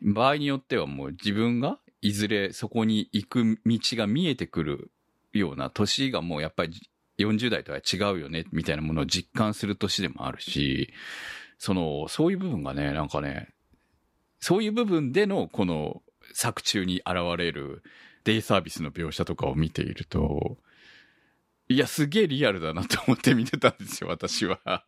[0.00, 4.90] 場合によってはもう自分がいずれそこに行く道が見えてくる
[5.32, 6.90] ような年がもうやっぱり
[7.26, 10.92] 40代とは違うよねみたいなものを実感する年でもあるし、
[11.58, 13.48] その、そういう部分がね、なんかね、
[14.40, 16.02] そういう部分でのこの
[16.32, 17.82] 作中に現れる
[18.24, 20.58] デイサービスの描写とかを見ていると、
[21.68, 24.84] いや、すげえリアルだなと思って見てたんですよ、私は。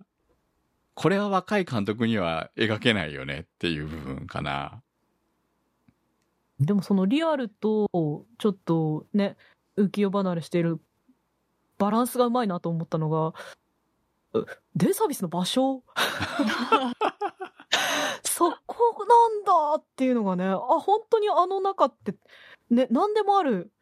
[0.94, 4.82] これは若い監督には描けないよねっていう部分かな。
[6.60, 7.88] でもそのリアルと、
[8.38, 9.36] ちょっとね、
[9.76, 10.80] 浮世離れしている
[11.82, 13.34] バランスがうまいなと思ったのが、
[14.34, 15.82] うデイサービスの場所？
[18.22, 22.14] そこなんだっていうのがね、あ、本当にあの中って、
[22.70, 23.72] ね、何でもある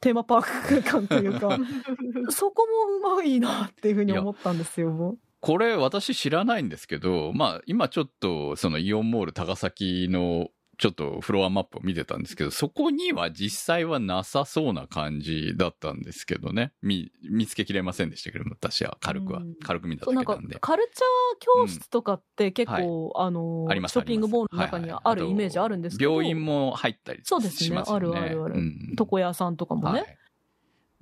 [0.00, 1.58] テーマパーク感というか、
[2.30, 2.68] そこ
[3.02, 5.18] もうまいなっていうふうに思ったんですよ。
[5.40, 16.72] これ私知らないんですけど、まあ今ちょっとそのイオンモール高崎のちょっとフロアマップを見てたんですけど、そこには実際はなさそうな感じだったんですけどね。
[16.80, 19.54] 見、見つけきれませんでしたけども、私は軽くは、うん。
[19.62, 20.58] 軽く見ただけなんで。
[20.58, 27.80] カルチャー教室とかって結構、あのありますショッピングモールの中にはあるイメージあるんですけど、病院も入ったりしそうますよね。
[27.80, 27.96] ですね。
[27.96, 28.54] あるあるある。
[28.54, 28.96] うん。
[28.98, 30.16] 床屋さんとかもね、はい。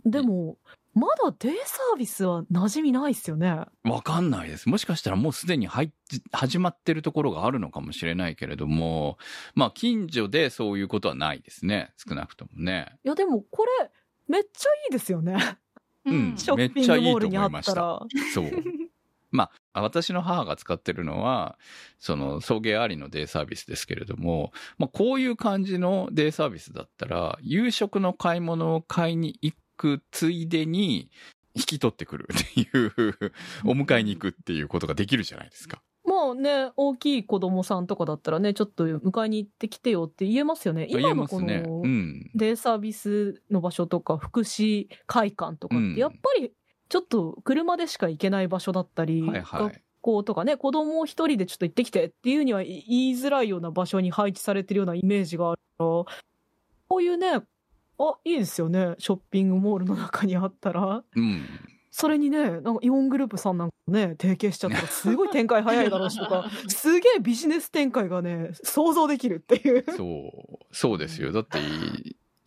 [0.06, 0.56] でも
[0.98, 4.68] まだデイサービスは馴染みないっすよねわかんないです。
[4.68, 5.90] もしかしたらもうすでに入っ
[6.32, 9.16] 始まってるところがあるのかもしれないけれども、
[9.54, 11.92] まあ近所でそういうことはないですね。
[11.96, 12.98] 少なくともね。
[13.04, 13.90] いやでもこれ
[14.26, 15.38] めっちゃいいですよね
[16.04, 18.00] うんショッピングモールにあったら
[18.34, 18.50] そう。
[19.30, 21.58] まあ、私の母が使ってるのは、
[21.98, 31.08] その、送迎ありのデイサービスですけれども、まあ、こういう感じのデイサービスだったら、夕食の買い物を買いに行くついでに、
[31.54, 32.92] 引き取ってくるっていう、
[33.64, 35.80] お迎えに行くっていうことができるじゃないですか。
[36.04, 41.38] まあね大きい子供さんとかだったらねちょっと迎えに行ってきてよって言えますよね言今のこ。
[41.40, 42.30] のうん。
[42.34, 46.52] デイサービスの場所とか福祉会館とかっうんてやっぱり
[46.88, 56.06] ちょっと車でしか行けない場所だったり、はいはい学校とかね子供を一人でちょっと行ってきてっていうには言いづらいような場所に配置されてるようなイメージがあるからこ
[56.96, 57.42] ういうね
[57.98, 61.44] あいいですよねショッピングモールの中にあったらうん。
[61.90, 71.32] それにねなんかイオングループさんなんかね提携しちゃったらすごい展開早いだろうしとか すげえビジネス展開がね想像できるっていうそう、そうですよ。
[71.32, 71.58] だって、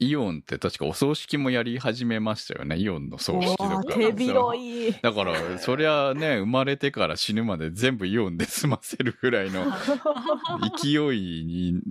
[0.02, 2.76] イオンって確かお葬式もやり始めましたよね。
[2.76, 3.84] イオンの葬式とか。
[3.94, 4.92] 手広い。
[5.00, 9.64] だから、そりゃね、生まれてから死ぬまで全部イオンで済ませるぐらいの
[10.82, 11.82] 勢いに、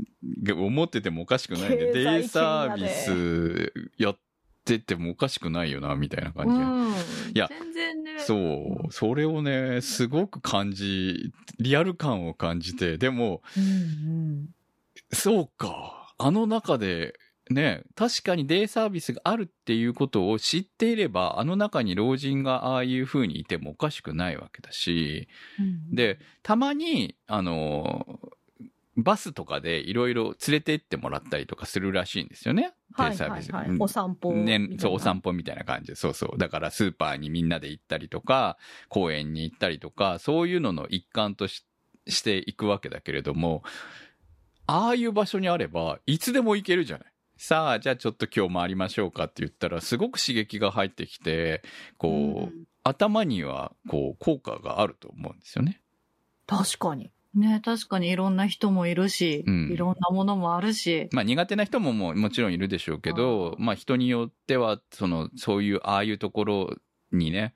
[0.52, 4.18] 思っててもおかしくないんで、デイサービスやっ
[4.64, 6.64] ててもおかしくないよな、みたいな感じで。
[6.64, 6.90] うん。
[6.90, 8.18] いや全然ね。
[8.18, 8.92] そう。
[8.92, 14.48] それをね、すごく感じ、リアル感を感じて、でも、うん
[15.12, 16.12] そうか。
[16.18, 17.14] あの中で、
[17.50, 28.20] ね、確かにデイサービスがあるっていうことを知っていれば、あの中に老人がああいう風にいてもおかしくないわけだし、うん、で、たまに、あの、
[28.96, 32.72] バスとかでいろいろ連れて行ってもらったりとかするらしいんですよね。
[32.92, 33.52] はいデイサービス。
[33.80, 36.38] お散歩みたいなね、そう、お散歩みたいな感じで、そうそう。
[36.38, 38.58] だからスーパーにみんなで行ったりとか、
[38.88, 41.64] 公園に行ったりとか、そういうのの一環とし
[42.08, 43.62] していくわけだけれども、
[44.66, 47.09] ああいう場所にあれば、いつでも行けるじゃない。
[47.42, 51.62] さあ、じゃあちょっと今日回りましょうかって言ったら、すごく刺激が入ってきて、
[51.96, 55.80] こう、頭には、こう、効果があると思うんですよね。
[56.46, 57.10] 確かに。
[57.34, 61.08] ね、確かにいろんな人もいるし、うんいろんなものもあるし。
[61.12, 66.76] まあ苦手な人もももちろんいるでしょうけど、まあ人によっては、その、そういう、ああいうところ
[67.10, 67.54] にね、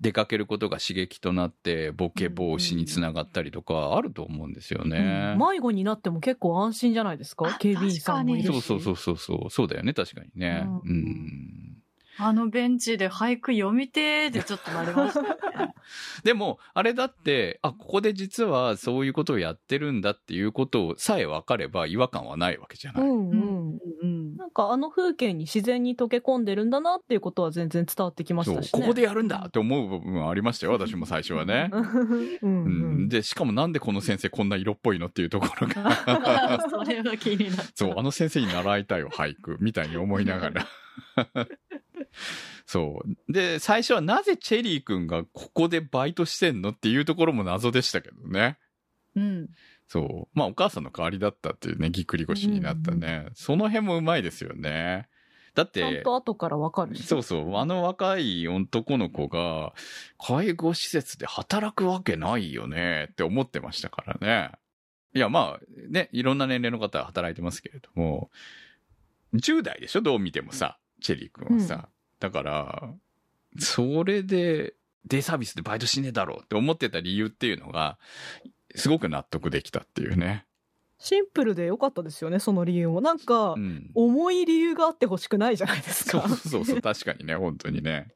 [0.00, 5.36] 出かけることが刺激となって、ボケ防止につながったりとか、あると思うんですよね。
[5.38, 7.46] 迷子になっても結構安心じゃないですか？
[7.48, 8.62] あ警備員さんもいるし。
[8.62, 10.66] そうそうそうそうそう、そうだよね、確かにね。
[10.66, 11.74] うんうん
[12.20, 15.72] あのベンチで俳句読みてーってちょっとなりましたよね。
[16.24, 23.02] でも、あれだって、あ、ここで実はそういうことをやってるんだっていうことさえ分かれば違和感はないわけじゃない。
[23.04, 23.78] うんうん。
[24.02, 24.17] うん。
[24.38, 28.80] なんかあの風景に自然に溶け込んでるんだなっていうことは全然伝わってきましたしね。
[28.80, 31.70] ここでやるんだって思う部分はありましたよ、私も最初はね。
[31.72, 40.66] うんううんん、で、しかもなんでこの先生こんな色っぽいのっていうところが、 それは気になっそう、あの先生に習いたいよ、俳句、みたいに思いながら。
[42.64, 43.32] そう。
[43.32, 48.58] で、最初はなぜチェリー君がここでバイトしてんのっていうところも謎でしたけどね。
[49.16, 49.48] うん。
[49.88, 50.38] そう。
[50.38, 53.26] まあ、お母さんの代わりだったっていうね、ぎっくり腰になったね。
[53.34, 55.08] その辺もうまいですよね。
[55.54, 57.02] だって、ちゃんと後からわかるし。
[57.02, 57.56] そうそう。
[57.56, 59.72] あの若い男の子が、
[60.18, 64.52] 介護施設で働くわけないよねって思ってましたからね。
[65.14, 68.30] いや、まあ、ね、いろんな年齢の方は働いてますけれども、
[69.34, 70.02] 10代でしょ？
[70.02, 71.88] どう見てもさ、チェリー君はさ。
[72.20, 72.90] だから、
[73.58, 74.74] それで、
[75.06, 77.98] デイサービスでバイトしねえだろうって思ってた理由っていうのが、
[78.74, 80.46] すごく納得できたっていうね。
[80.98, 83.00] シンプルでよかったですよね、その理由も。
[83.00, 83.90] なんか、うん。
[83.94, 86.28] 重い理由があってほしくないじゃないですそうか。
[86.28, 88.08] そうそう、確かにね、本当にね。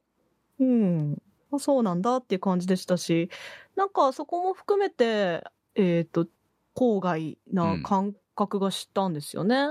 [0.59, 1.23] うん。
[1.53, 3.31] あそうなんだっていう感じでしたし、
[3.77, 6.27] なんかそこも含めて、えっ、と、
[6.75, 9.69] 郊外な感覚がしたんですよね。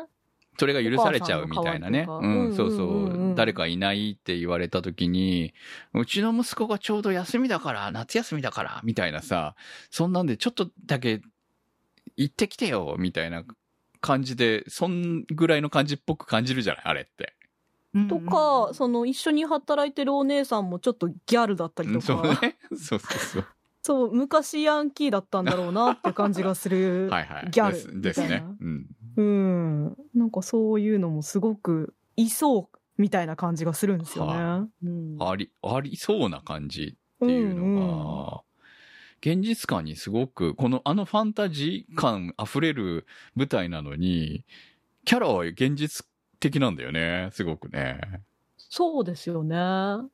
[0.61, 2.05] それが許されちゃうみたいなね。
[2.07, 3.35] うん、そうそうんうんうんうんう。
[3.35, 5.55] 誰かいないって言われた時に、
[5.95, 9.55] うちの息子がちょうど休みだから、夏休みだから、みたいなさ、
[9.89, 11.19] そんなんでちょっとだけ
[12.15, 13.43] 行ってきてよ、みたいな
[14.01, 17.33] 感じで、そんぐらいの感じっぽく感じるじゃない、あれって。
[17.95, 22.55] うんとか、その一緒に働いてるお姉さんもちょっとギャルだったりとうんそうか、ね。
[22.77, 23.45] そうそうそう。
[23.81, 27.09] そう、昔ヤンキーだったんだろうなって感じがする。
[27.09, 27.47] はいはい。
[27.49, 28.43] ギャルですみですね。
[28.59, 28.85] うん。
[29.17, 29.97] うん。
[30.13, 34.33] なんかそういうのもすごくいそうみたいな感じがするんですよね。
[34.33, 38.43] はうんあり、ありそうな感じっていうのが、
[39.19, 44.45] 現実感にすごく、このあのファンタジー感溢れる舞台なのに、
[45.05, 46.05] キャラは現実
[46.39, 47.99] 的なんだよね、すごくね。
[48.57, 49.57] そうですよね。
[49.57, 50.07] あ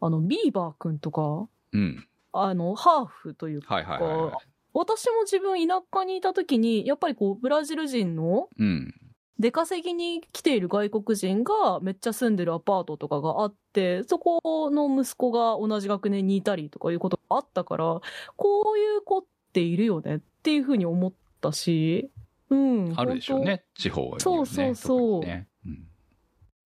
[0.00, 2.06] の、ビーバーくんとか、うん。
[2.32, 4.32] あの、ハーフというか、はいはいはいはい。
[4.74, 8.94] 私も自分田舎にいた時に、やっぱりこう、ブラジル人のうん。
[9.38, 18.00] 出稼ぎに来ている外国人がめっちゃ住んでるアパートとかがあって、そこの息子が同じ学年にいたりとかいうことがあったから、
[18.36, 22.12] こういう子っているよねっていうふうに思ったし、
[22.48, 22.94] うん。
[22.96, 24.20] あるでしょうね、地方にはね。
[24.20, 25.46] そうそうそううん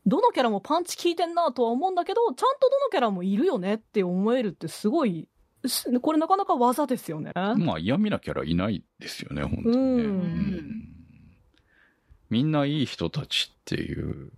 [0.06, 5.37] どのキャラもパンチ効いてんなとは思うんだけど、ちゃんとどのキャラもいるよねって思えるってすごい、す
[6.00, 7.32] これなかなか技ですよね。
[7.34, 9.72] まあ嫌味なキャラいないですよね、本当にね。
[9.72, 10.84] うんうん
[12.30, 14.32] みんないい人たちっていう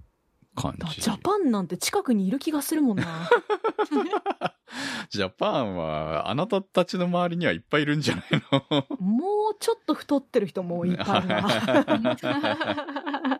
[0.55, 1.01] 感じ。
[1.01, 3.29] ジャパンなんて近くにいる気がするもんな。
[5.11, 8.87] ジャパンは、あなたたちの周りにはいっぱいいるんじゃないの？
[9.01, 13.40] もうちょっと太ってる人もいっぱいいるな。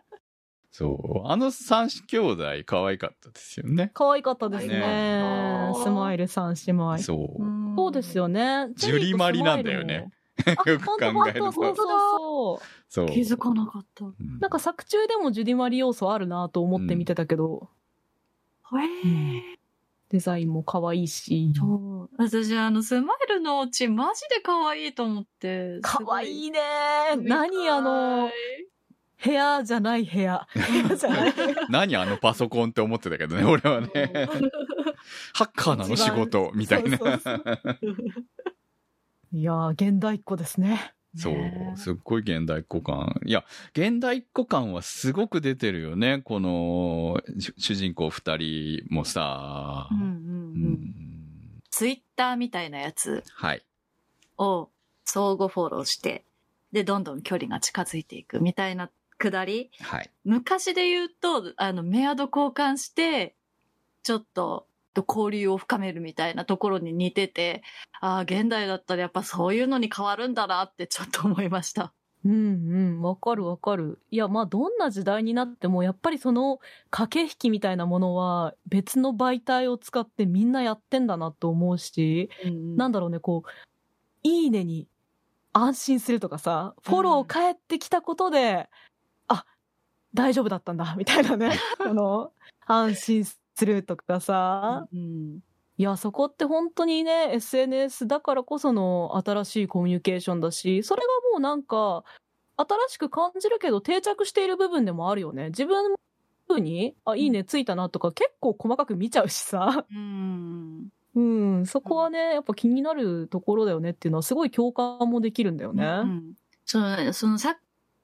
[0.71, 1.27] そう。
[1.27, 3.91] あの三兄弟可愛かったですよね。
[3.93, 4.79] 可愛かったですね。
[4.79, 6.97] ねスマイル三姉妹。
[6.99, 7.43] そう。
[7.43, 8.69] んそうですよね。
[8.75, 10.11] ジュリマリなんだよね。
[10.65, 11.75] よく考えるとそ。
[11.75, 13.05] そうそう。
[13.07, 14.05] 気づかなかった。
[14.05, 17.69] うんなんか作中でもジュディマリ要素あるなと思って見てたけど、
[18.73, 19.57] へえ。
[20.09, 21.53] デザインも可愛いし。
[21.55, 22.15] そう。
[22.17, 25.79] 私、あの、スマイルのオチ、マジで可愛いと思って。
[25.81, 26.59] 可愛いいね
[27.17, 28.29] 何あの、
[29.23, 30.47] 部屋じゃない部屋。
[30.53, 31.55] 部屋じゃない部屋。
[31.69, 33.89] 何あのパソコンって思ってたけどね、俺はね。
[35.33, 36.97] ハッカーなの仕事、みたいな。
[36.97, 37.43] そうそう
[39.33, 40.93] いやー、現代っ子ですね。
[41.15, 43.19] そうね、すっごい現代っ子感。
[43.25, 43.43] いや、
[43.73, 46.21] 現代っ子感はすごく出てるよね。
[46.23, 49.87] この、主主人公二人もさ。
[49.91, 50.09] うんうんう。
[50.09, 53.65] うんんツイッターみたいなやつはい。
[54.37, 54.69] を
[55.05, 56.25] 相互フォローして、
[56.71, 58.89] で、どんどん距離が近づいていくみたいな
[59.21, 59.69] くだり。
[59.79, 60.09] はい。
[60.25, 63.35] 昔で言うと、あの、メアド交換して、
[64.03, 64.67] ちょっと、
[65.07, 67.63] 交流を深めるみたいなところに似てて、
[68.01, 71.93] ああ、現代だったらやっぱそういうのに変わるんだなってちょっと思いました。
[72.23, 73.99] うんうん、わかるわかる。
[74.11, 76.59] いや、まあ、どんな時代になっても、やっぱりその
[76.89, 83.49] 駆け引きみたいなものは、別の媒体を使ってみんなやってんだなと思うし、なんだろうね、こう、
[84.23, 84.87] いいねに
[85.53, 88.69] 安心するとかさ、フォロー返ってきたことで、あ、
[90.13, 92.31] 大丈夫だったんだ、 みたいなね、 この、
[92.65, 95.39] 安心するとかさ、うん
[95.77, 102.03] いや、そこって本当にね、SNS だからこその新しいコミュニケーションだし、それがもうなんか、
[102.55, 105.47] 新しく感じるけど定着している部分でもあるよね。
[105.47, 105.95] 自分
[106.59, 109.85] に、あ、いいねついたなとか結構細かく見ちゃうしさ。
[109.91, 110.89] うん。
[111.15, 115.85] うん、そこはね、やっぱ気になるところだよねっていうのはすごい共感もできるんだよね。
[115.85, 116.33] うん
[116.65, 117.57] その、そのさっ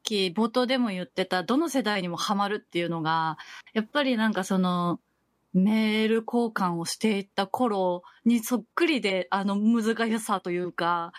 [0.07, 3.37] き冒頭でも言ってた、どの世代にもハマるっていうのが、
[3.73, 4.99] やっぱりなんかその、
[5.53, 11.13] メール交換をしていった頃にそっくりで、あの難しさというか、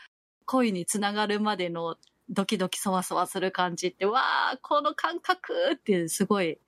[0.47, 1.97] 恋につながるまでの
[2.30, 6.59] ドキドキそわそわする感じって、わー、この感覚ってすごい、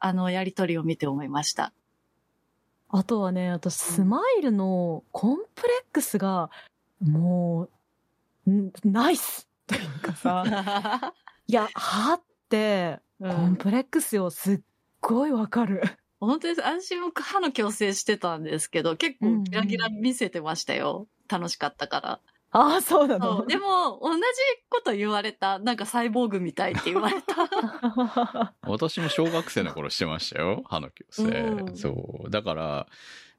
[0.00, 1.72] あのやりとりを見て思いました。
[2.88, 6.50] あとはね、私、スマイルのコンプレックスが、
[7.00, 7.68] も
[8.46, 11.12] う、んナイスというかさ、
[11.48, 14.60] いや、はって、うんコンプレックスよ、すっ
[15.00, 15.82] ごいわかる。
[16.20, 16.60] 本当です。
[16.60, 21.08] 私も歯の矯正してたんですけど、結構ギラギラ見せてましたよ。
[21.28, 22.20] 楽しかったから。
[22.50, 23.46] ああ、そうなそのう。
[23.46, 24.20] でも、同じ
[24.68, 25.58] こと言われた。
[25.58, 28.54] なんかサイボーグみたいって言われた。
[28.68, 30.62] 私も小学生の頃してましたよ。
[30.66, 31.22] 歯の矯正。
[31.22, 32.30] うんそう。
[32.30, 32.86] だから、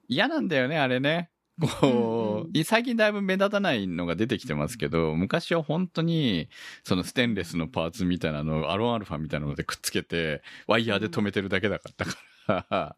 [0.08, 1.30] 嫌なんだよね、あれね。
[1.60, 6.50] こう、うん最近だいぶ目立たないのが出てきてますけど、昔は本当に、
[6.84, 12.96] そのステンレスのパーツみたいなのをアロンアルファみたいなのでくっつけて、ワイヤーで止めてるだけだったから。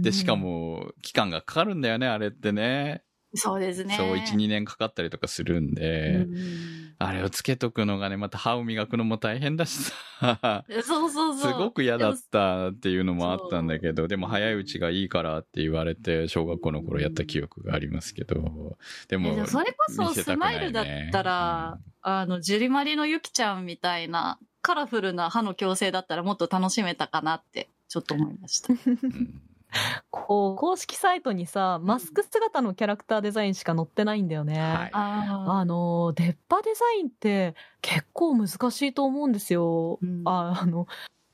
[0.00, 3.02] で、しか、も、期間がかかるんだよね、あれってね。
[3.34, 3.96] そうですね。
[3.96, 9.78] そう、1、2年かかったりとかするんで、うんあれをつけとくのがね、また歯を磨くのも大変だし
[10.20, 10.64] さ。
[10.84, 11.52] そうそうそう。
[11.52, 18.76] すごく嫌だったっていうのもあったんだけど、でも早いうちがいいからって言われて、小学校の頃やった記憶がありますけど、
[19.08, 28.72] でもそれこそスマイルだったら、あの、ジュリマリのユキちゃんみたいなカラフルな歯の矯正だったらもっと楽しめたかなって、ちょっと思いました。
[28.72, 29.40] うんうん
[30.10, 34.58] こう、公式サイトにさ、マスク姿のキャラクターデザインしか載ってないんだよね。
[34.60, 39.98] はいああの、出っ歯デザインって結構難しいと思うんですよ。
[40.02, 40.86] うんああの、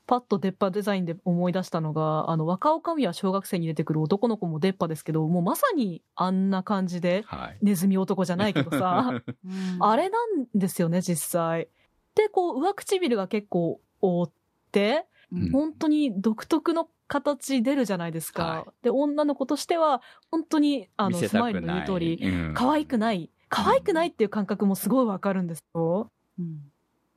[0.07, 7.57] パッと出っ歯デザインで思い出したのが、あの、若女将は小学生に出てくる男の子も出っ歯ですけど、もうまさにあんな感じで、はい。
[7.61, 9.13] ネズミ男じゃないけどさ、
[9.79, 11.69] あれなんですよね、実際。
[12.15, 14.31] で、こう、上唇が結構覆っ
[14.71, 18.43] て、うん本当に独特の形出るじゃないですか。
[18.45, 20.01] はいで、女の子としては、
[20.31, 21.73] 本当に、あの、スマイルの。
[21.73, 23.29] 言う通り、うん可愛くない。
[23.49, 26.09] 可愛くないっていう感覚もすごいわかるんですよ。
[26.39, 26.71] うん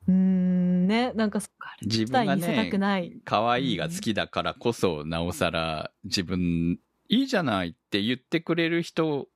[0.07, 1.41] うーん、ね、なんか、
[1.83, 3.17] 自分が見せたくね、ない。
[3.25, 6.79] 可愛いが好きだからこそ、なおさら自分、
[7.09, 9.29] いいじゃないって言ってくれる人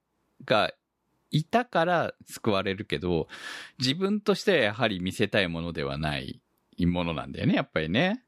[0.44, 0.72] が
[1.30, 3.28] いたから救われるけど、
[3.78, 6.42] 自分としてはやはり見せたいものではない
[6.80, 8.24] ものなんだよね、やっぱりね。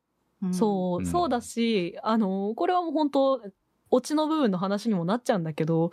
[0.53, 3.43] そう、うんそうだし、あの、これはもう本当、
[3.91, 5.91] オチの部分の話にもなっちゃうんだけど、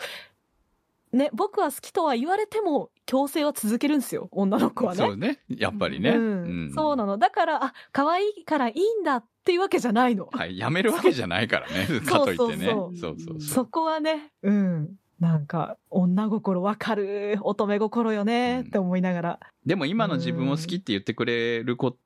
[1.11, 4.97] ね、僕は好きとは言われても、強制は続けるんですよ、女の子はね。
[4.97, 5.39] そうね。
[5.47, 6.09] やっぱりね。
[6.11, 7.17] うん、そうなの。
[7.17, 10.29] だから、あ、可愛いからいいんだっていうわけじゃないの。
[10.31, 10.57] はい。
[10.57, 12.01] やめるわけじゃないからね。
[12.01, 12.69] かといってね。
[12.69, 13.41] そうそうそうそう。
[13.41, 14.95] そこはね、うん。
[15.19, 19.39] なんか、女心わかる、乙女心よね、って思いながら。
[19.65, 21.97] でも今の自分を好きって言ってくれるこ、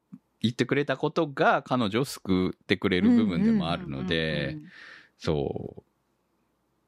[0.42, 4.58] 言ってくれたことが彼女を救ってくれる部分でもあるので、
[5.18, 5.84] そう。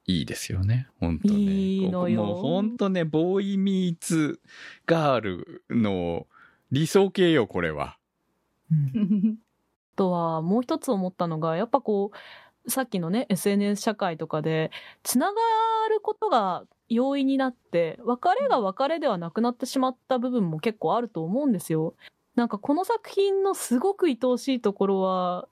[0.06, 0.89] いいですよね。
[0.99, 1.39] 本当ね。
[1.39, 4.41] いいのよもう本当ね、ボーイミーツ
[4.86, 6.28] ガールの
[6.72, 7.97] 理想形よ、これは。
[9.93, 12.12] あとはもう一つ思ったのがやっぱこ
[12.66, 14.72] うさっきのね SNS 社会とかで
[15.04, 15.34] つなが
[15.89, 21.95] ることが容易になって別れが別れではなくなってしまった部分も結構あると思うんですよ。
[22.36, 25.48] なんかこの作品のすごく愛おしいところは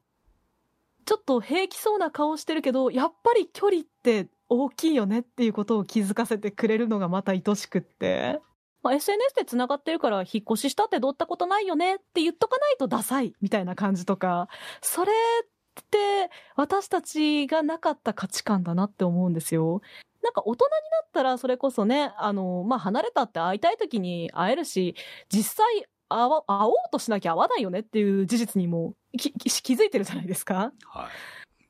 [1.06, 8.40] ちょっと平気そうな顔してるけどやっぱり距離って大きいよねっていうことを気づかせてくれるのがまた愛しくって。
[8.84, 14.50] まあ、SNS で繋がってるから引っ越ししたってどうったことないよねって言っとかないとダサいみたいな感じとか、
[14.82, 19.82] それって私たちがなかった価値観だなって思うんですよ。
[20.24, 24.96] なんか大人になったらそれこそね、あの、まあ、離れたって会いたい時に会えるし、
[25.30, 29.30] 実際会おうとしなきゃ会わないよねっていう事実にも気
[29.74, 30.72] づいてるじゃないですか。
[30.86, 31.10] はい。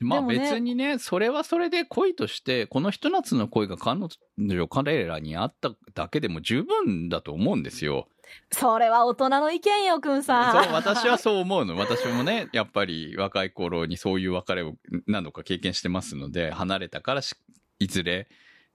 [0.03, 3.99] まあ別にね、それはそれで恋として、このひと夏の恋が彼
[4.37, 8.07] 女、彼らにあっただけでも十分だと思うんですよ。
[8.51, 10.63] それは大人の意見よ、くんさん。
[10.63, 11.77] そう、私はそう思うの。
[11.77, 14.75] 私もね、 やっぱり若い頃にそういう別れを
[15.05, 17.35] 何度か経験してますので、離れたからし
[17.79, 18.27] いずれ、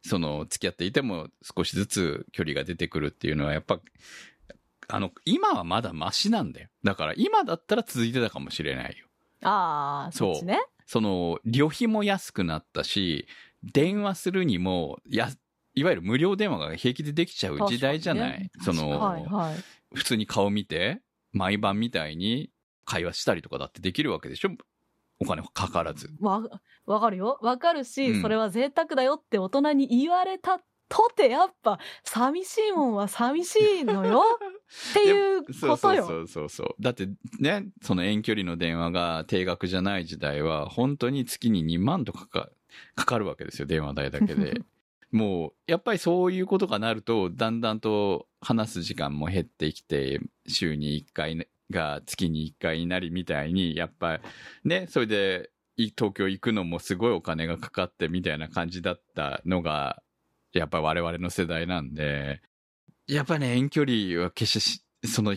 [0.02, 3.80] その、付き合っていても少しずつ距離が出てくるっていうのは、やっぱ、
[4.88, 6.68] あの、今はまだマシなんだよ。
[6.84, 9.06] だから今だったら続いてたかもしれないよ。
[9.42, 10.60] ああ、そっちね。
[10.86, 13.26] その、旅費も安くなったし、
[13.62, 15.28] 電話するにも、や、
[15.74, 19.56] いわゆる無料電話が平気でできちゃう時代じゃない、その、はいはい。
[19.94, 22.50] 普通に顔見て、毎晩みたいに
[22.84, 24.50] 会話したりとかだってできるわけでしょ
[25.18, 26.10] お金かからず。
[26.20, 26.42] わ、
[26.86, 27.38] わかるよ。
[27.42, 34.22] わかるし、うんそれは贅沢だよって大人に言われたとて、やっぱ、寂しいもんは寂しいのよ。
[34.90, 36.06] っていうことよ。
[36.06, 36.74] そうそうそうそう。
[36.80, 37.08] だって
[37.40, 42.50] ね、その遠距離の電話が定額じゃない時代は、本当に月に2万とかか
[42.94, 44.60] かかるわけですよ、電話代だけで。
[45.12, 54.20] もう、やっぱりそういうことがなると、だんだんと話す時間も減ってきて、週に1回が月に1回になりみたいに、やっぱ
[54.64, 60.02] ね、それで、い東京行くのもすごいお金がかかってみたいな感じだったのが、
[60.58, 62.40] やっぱり我々の世代なんで、
[63.06, 65.36] やっぱね、遠距離は決してし、その、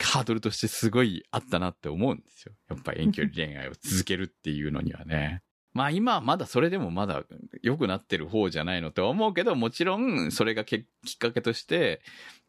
[0.00, 2.52] ハードルとしてすごいあったなって思うんですよ。
[2.68, 5.42] やっぱり遠距離恋愛を続けるっていうのにはね。
[5.72, 7.24] まあ今はまだそれでもまだ
[7.62, 12.00] 良くなってる方じゃないのとは思うけど、もちろんそれがけきっかけとして、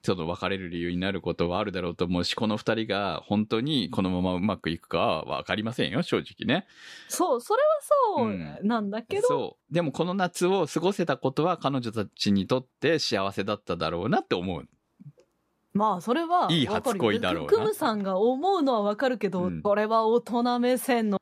[0.06, 6.66] その別れる理由になることはあるだろうと思うし、この二人が本当にこのままうまくいくかはわかりませんよ、正直ね。
[7.08, 9.74] そう、それはそううんなんだけど、そう。
[9.74, 14.68] でもこの夏を過ごせたことは彼女たちにとって幸せだっただろうなって思う。
[15.76, 21.21] まあ、それは、いい初恋だろうなクムさんが思うのはわかるけど、うんこれは大人目線の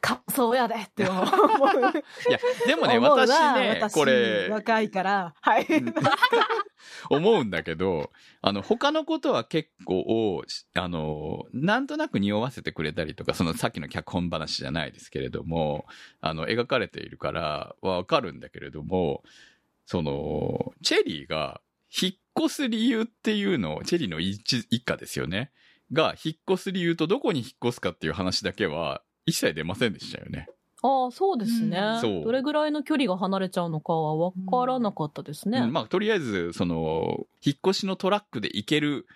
[0.00, 1.24] 感想やでって思う。
[2.28, 5.34] いや、でもね、私ね、私これ、若いから。
[5.40, 5.66] はい。
[5.68, 5.94] うん
[7.10, 8.10] 思うんだけど、
[8.40, 10.42] あの、他のことは結構、
[10.74, 15.86] あの、なんとなく匂わせてくれたりとか、そのさっきの脚本話じゃないですけれども、
[16.20, 19.22] あの、描かれているからわかるんだけれども、
[19.86, 21.60] その、チェリーが
[21.90, 22.12] 引っ
[22.46, 25.50] 越す理由っていうのを、チェリーの一一家ですよね。
[25.92, 30.48] が、引っ越す理由とどこに引っ越すかっていう話だけは、一切出ませんでしたよね。
[30.82, 35.58] ああ、そうですね、うんどれぐらいの距離が離れちゃうのかはわからなかったですね。
[35.58, 39.06] うんまあ、とりあえず、その、引っ越しのトラックで行ける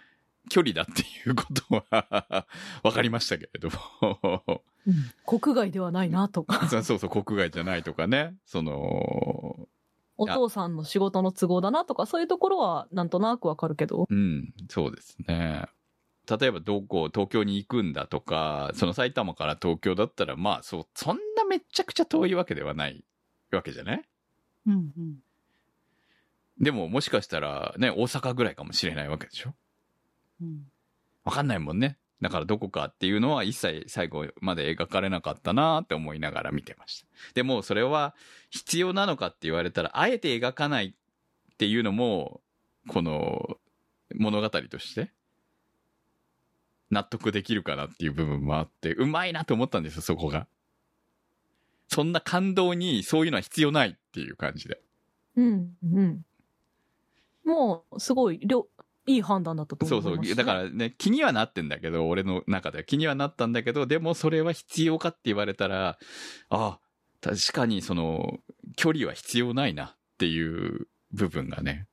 [0.49, 2.47] 距離だっていうことは、
[2.83, 4.43] わかりましたけれども。
[4.87, 4.95] うん
[5.25, 6.69] 国外ではないなとか。
[6.69, 8.35] そうそうそう、国外じゃないとかね。
[8.47, 9.69] その、
[10.23, 14.07] お父さんの仕事の都合だなとか、そういうところはなんとなくわかるけど。
[14.09, 15.67] うん、そうですね。
[16.31, 23.05] 例えばどこ、東京に行くんだとか、その埼玉から東京だったら、まあ、そう、そんなめちゃくちゃ遠いわけではない
[23.51, 24.05] わけじゃない？
[24.67, 25.23] うんうん
[26.61, 29.55] でも、もしかしたらね、大阪ぐらいかもしれないわけでしょ？
[30.41, 30.71] うん
[31.25, 31.99] わかんないもんね。
[32.23, 37.07] だからどこかっていうのは一切最後まで描かれなかったなって思いながら見てました。
[37.35, 38.15] でもそれは
[38.51, 42.41] 必要なのかって言われたら、あえて描かないっていうのも、
[42.87, 43.59] この
[44.15, 45.11] 物語として
[46.91, 50.47] 納得できるかなっていう部分もあって、うまいなと思ったんですよ、そこが。
[51.89, 54.81] そんな感動にそういうのは必要ないっていう感じで。
[55.35, 56.25] うん、うん。
[57.45, 58.69] もう、すごい、りょ
[59.07, 60.25] いい判断だったと思そそう。
[60.25, 65.99] いう、だからね、気にはなってんだけど、俺の中では気にはなったんだけど、でもそれは必要かって言われたら、
[66.51, 66.79] あ
[67.21, 68.39] 確かにその、
[68.77, 71.87] 距離は必要ないなっていう部分がね。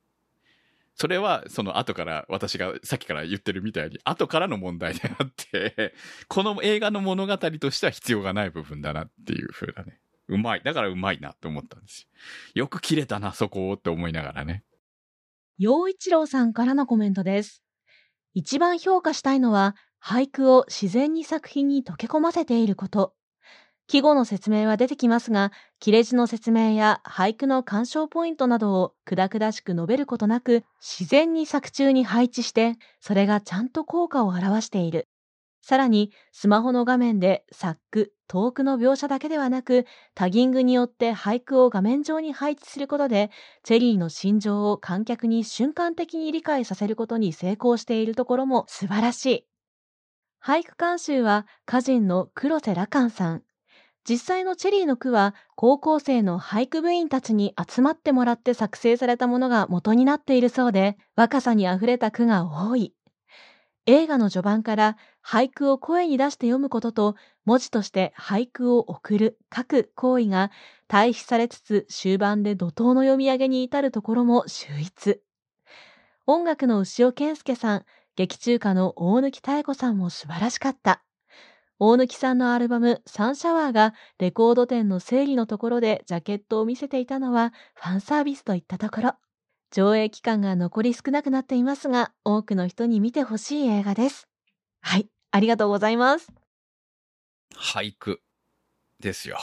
[0.94, 5.94] それは、その後から、私がさっきから言ってるみたいに、後からの問題であって、
[6.28, 9.98] この映画の物語としては必要がない部分だなっていう風なね、
[10.28, 10.62] うまい。
[10.62, 12.06] だからうまいなって思ったんです
[12.54, 12.64] よ。
[12.64, 14.62] よく切れたな、そこをって思いながらね。
[15.60, 17.62] 陽一郎さんからのコメントです。
[18.34, 23.14] 一番評価したいのは、俳句を自然に作品に溶け込ませていること。
[23.86, 35.08] 季語の説明は出てきますが、切れ字の説明や俳句の鑑賞ポイントなどをくだくだしく述べることなく、自然に作中に配置して、それがちゃんと効果を表している。
[35.60, 43.30] さらに、スマホの画面で作句、遠くの描写だけではなく、タギングによって俳句を画面上に配置することで、
[43.62, 49.46] チェリーの心情を観客に瞬間的に理解させることに成功しているところも素晴らしい。
[50.42, 53.42] 俳句監修は歌人の黒瀬羅漢さん。
[54.08, 62.94] 実際のチェリーの句は高校生の俳句部員たちに集まってもらって作成されたものが元になっているそうで、若さにあふれた句が多い。
[63.86, 70.50] 映画の序盤から俳句を声に出して読むことと文字として俳句を送る、書く行為が
[70.88, 75.20] 対比されつつ終盤で怒涛の読み上げに至るところも秀逸。
[76.26, 77.84] 音楽の牛尾健介さん、
[78.16, 81.02] 劇中歌の大貫妙子さんも素晴らしかった。
[81.78, 89.12] 大貫さんのアルバムサンシャワーがレコード店の整理のところでジャケットを見せていたのはファンサービスといったところ。
[89.70, 94.29] 上映期間が残り少なくなっていますが、多くの人に見てほしい映画です。
[94.80, 96.32] はい、ありがとうございます。
[97.54, 98.20] 俳句
[98.98, 99.38] ですよ。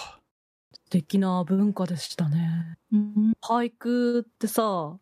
[0.73, 2.77] 素敵な文化でしたね。
[2.91, 4.97] うん俳句ってさ、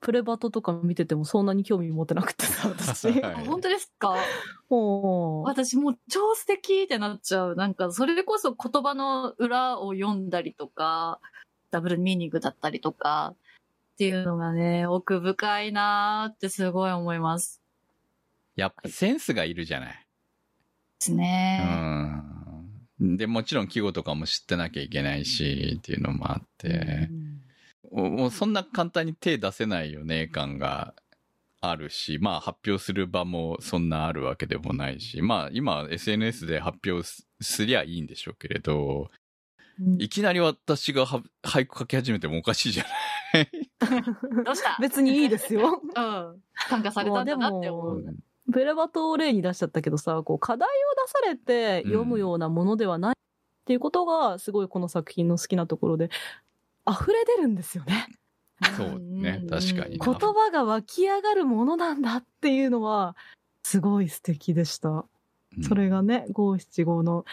[0.00, 3.10] プレバトとか見ててもそんなに興味持てなくてさ、私。
[3.10, 4.16] はいあ本当ですか？
[4.68, 7.56] もう、私もう超素敵ってなっちゃう。
[7.56, 11.20] なんか、それこそ言葉の裏を読んだりとか、
[11.70, 13.34] ダブルミーニングだったりとか、
[13.94, 17.62] っていうのがね、奥深いなーってすごい思います。
[18.56, 19.92] やっぱセンスがいるじゃない。
[19.92, 19.96] で
[21.00, 21.58] すうね。
[23.00, 23.16] ん。
[23.16, 27.08] で、もちろん季語とかも知ってなきゃいけないし、っていうのもあって、
[27.92, 30.94] もうもうそんな簡単に手出せないよね、感が
[31.60, 39.10] あるし、まあ発表する場もそんなあるわけでもないし、まあ今 SNS で発表すすりゃいいんでしょうけれど、
[39.78, 42.84] うんいきなり私がは 俳句書き始めてもおかしいじゃ
[43.34, 43.48] ない。
[44.44, 44.78] どうした？
[44.80, 45.82] 別にいいですよ。
[45.82, 46.42] うん。
[46.68, 48.16] 感化されたんだなって思う。
[48.52, 50.70] プレバトを例に出しちゃったけどさ、こう課題を
[51.06, 53.14] 出されて読むようなものではないっ
[53.64, 56.10] ていうことが、すごいこの作品の好きなところで、
[56.86, 58.06] 溢れ出るんですよね。
[58.76, 59.40] そうね。
[59.42, 59.48] うん。
[59.48, 63.16] 確かに言葉が湧き上がるものなんだっていうのは、
[63.62, 65.06] すごい素敵でした。
[65.56, 65.62] うん。
[65.62, 67.24] それがね、五七五の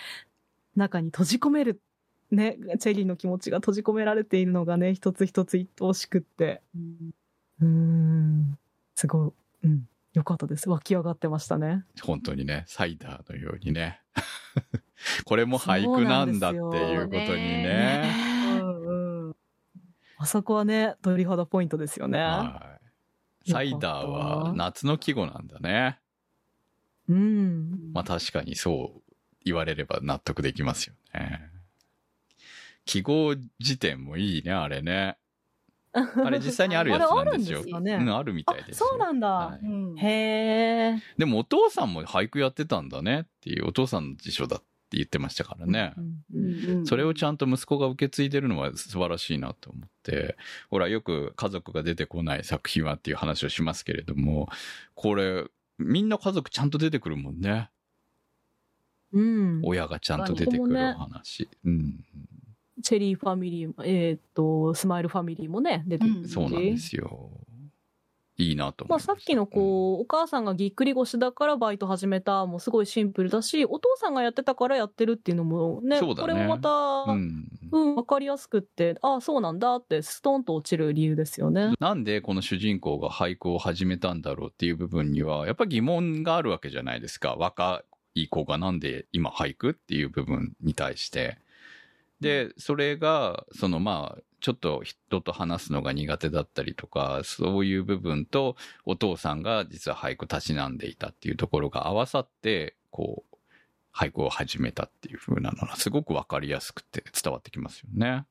[0.77, 1.81] 中に閉じ込める、
[2.31, 6.61] ね、チェリーの気持ちが閉じ込められているのがね、一つ一つ愛おしくって。
[7.61, 8.57] うーん、
[8.95, 9.31] すごい、
[9.65, 10.69] うん、よかったです。
[10.69, 11.85] 湧き上がってましたね。
[12.01, 14.01] 本当にね、サイダーのようにね。
[15.25, 16.59] これも俳句なんだってい
[16.97, 18.31] うことにね。
[20.17, 22.19] あそこはね、鳥肌ポイントですよね。
[22.19, 22.79] は
[23.45, 23.51] い。
[23.51, 25.99] サイダーは夏の季語なんだね。
[27.07, 27.91] うん。
[27.93, 31.49] まあ確かにそう言われれば納得できますよね。
[32.85, 35.17] 記号辞典もいいね、あれね。
[35.93, 37.59] あれ実際にあるやつなんですよ。
[37.59, 38.87] あれあるんですかねうん、あるみたいあですよ。
[38.89, 39.27] そうなんだ。
[39.27, 41.03] はいうんへえ。
[41.17, 45.93] でもお父さんも俳句やってたんだねっていう、お父さんの辞書だって言ってましたからね。
[45.97, 50.37] うんうんうんそれをちゃんと息子が受け継いでるのは素晴らしいなと思って、
[50.69, 54.49] ほら、よく家族が出てこない作品はっていう話をしますけれども、
[54.95, 55.45] これ、
[55.77, 57.69] みんな家族ちゃんと出てくるもんね。
[59.13, 59.61] うん。
[59.63, 61.49] 親がちゃんと出てくるお話。
[61.65, 62.05] うん。
[62.81, 66.33] チェリーファミリー、えーっと、スマイルファミリーもね、出てくるし。
[66.33, 67.29] そうなんですよ。
[68.41, 76.69] いいなとまあ、さっきのこう、お母さんがぎっくり腰だからバイト始めたもすごいシンプルだし、お父さんがやってたからやってるっていうのもね、ねこれもまた、
[77.11, 77.95] ううん、ん。
[77.95, 81.73] わかりやすくって、ああ、そうなんだってストンと落ちる理由ですよね。
[81.79, 87.35] なんでこの主人公が俳句を始めたんだろうっていう部分には、やっぱ疑問があるわけじゃないですか。
[87.35, 87.83] 若
[88.15, 91.37] い子がなんで今俳句っていう部分に対して。
[92.21, 98.55] で、それが、そのまあ、ちょっと人と話すのが苦手だったりとか、そういう部分と、
[98.85, 103.35] お父さんが実は俳句たしなんでいたっていうところが合わさって、こう、
[103.93, 108.25] 俳句を始めたっていう風なのがすごくわかりやすくて伝わってきますよね。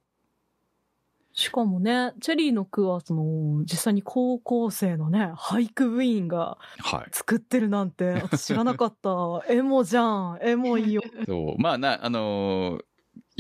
[1.32, 7.09] しかもね、チェリーの句は、その、実際に高校生のね、俳句部員がはい。
[7.12, 9.11] 作ってるなんて、私知らなかった。
[9.49, 10.38] エモじゃん。
[10.43, 11.03] エモいよ。
[11.26, 11.62] そう。
[11.62, 12.84] まあな、あのー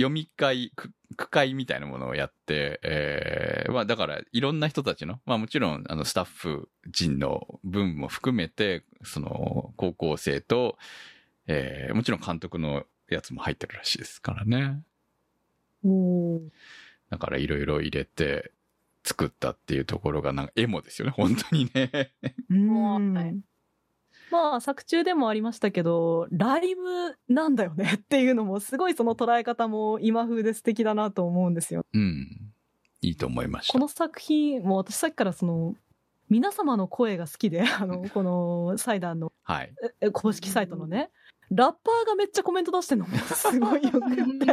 [0.00, 10.78] 読み会、く句会みたいなものをやって、えーまあだからいろんな人たちの、まあもちろんあのスタッフ陣の分も含めて、その高校生と、
[11.46, 14.82] えーもちろん監督のやつも入ってるらしいですからね。
[17.10, 18.52] だからいろいろ入れて
[19.04, 22.12] 作ったっていうところがなんかエモですよね、本当にね。
[22.50, 23.36] うんはい
[24.30, 31.84] まあ、作中でもありましたけど、ライブなんだよね っていうのも、すごいその捉え方も今風で素敵だなと思うんですよ。
[31.92, 32.52] うん。
[33.02, 33.72] いいと思いました。
[33.72, 35.74] この作品、もう私さっきからその、
[36.28, 39.72] 皆様の声が好きで、 あの、このサイダーのはい。
[39.82, 41.10] ええ公式サイトのね、
[41.50, 44.00] ラッパーがめっちゃコメント出してるのもすごいよくっ
[44.38, 44.46] て。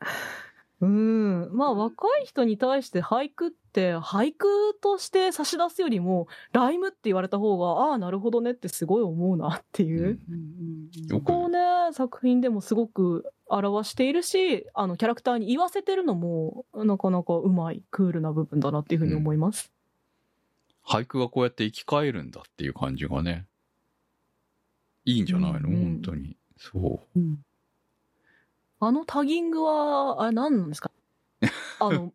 [0.82, 1.48] うん。
[1.52, 4.48] まあ若い人に対して俳句って、俳句
[4.80, 10.18] として差し出すよりも、ライムって言われた方が、ああ、なるほどねってすごい思うなっていう。
[11.08, 11.60] よくここをね、
[11.92, 19.72] 作品でもすごく表しているし、あの、キャラクターに言わせてるのも、なかなかうまい、クールな部分だなっていうふうに思います。
[20.84, 23.46] 俳句がこうやって生き返るんだっていう感じがね、
[25.04, 26.36] いいんじゃないの、うんうん本当に。
[26.56, 27.20] そう。
[28.84, 30.90] あのタギングは、あれ何なんですか？
[31.78, 32.12] あの、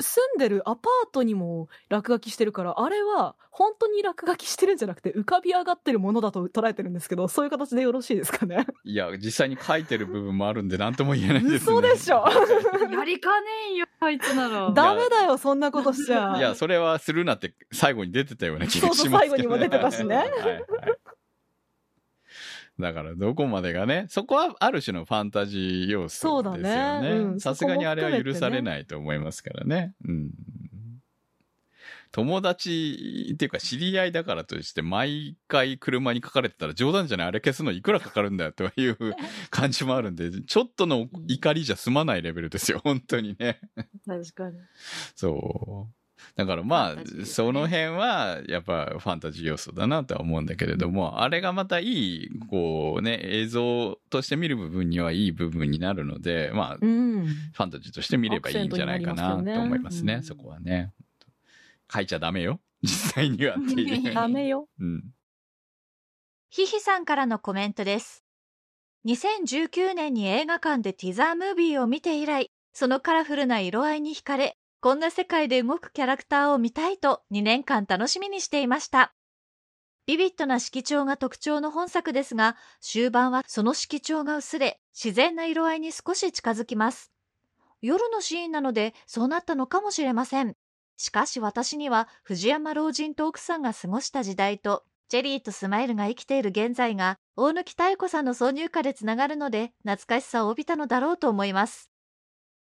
[0.00, 8.64] 住んでるアパートにも落書きしてるから、あれは本当に落書きしてるんじゃなくて浮かび上がってるものだと捉えてるんですけど、そういう形でよろしいですかね？
[8.84, 11.56] いや、実際に書いてる部分もあるんで何とも言えないですね。
[11.56, 12.24] 嘘でしょ
[12.92, 14.70] やりかねえよ、あいつなら。
[14.70, 16.36] ダメだよ、そんなことしちゃ。
[16.38, 20.64] いや、それはするなって最後に出てたような気がしますけど、そうそう最後にも出てたしねはいはい
[22.78, 26.56] だからどこまでがね、そこはある種のファンタジー要素ですよそうだ
[27.00, 27.40] ね。
[27.40, 29.94] さすがにあれは許されないと思いますからね。
[30.06, 30.30] うん。
[32.10, 38.96] 友達っていうか知り合いだからとして毎回車に書かれてたら冗談じゃないあれ消すのいくらかかるんだよという
[39.50, 43.60] 感じもあるんで、 ちょっとの怒りじゃ済まないレベルですよ、本当にね。
[44.06, 44.58] 確かに。
[45.14, 45.97] そう。
[46.36, 57.26] だからまあ、その辺は、やっぱファンタジー要素だなとは思うんだけれども、あれがまたいい、こうね、映像として見る部分にはいい部分になるので、まあ、フうん。
[57.54, 60.92] ァンタジーとして見ればいいんじゃないかなと思いますね、うんそこはね。
[61.92, 62.60] 書いちゃダメよ。
[62.82, 64.12] 実際にはっていう。
[64.14, 64.68] ダメよ。
[64.78, 65.04] うん。
[66.50, 68.24] ひひさんからのコメントです。
[69.06, 79.12] 2019年に映画館でティザームービーを見て以来、そのカラフルな色合いに惹かれ、こんな世界で動くキャラクターを見たいと2年間楽しみにしていました。
[80.06, 87.10] ビビッドな色調が特徴の本作ですが、終盤はその色調が薄れ、自然な色合いに少し近づきます。
[87.82, 90.54] 夜のシーンなのでそうなったのかもしれません。
[90.96, 101.90] しかし私には藤山老人と奥さんが過ごした時代とジェリーとスマイルが生きている現在が大貫妙子さんの挿入歌でつながるので懐かしさを帯びたのだろうと思います。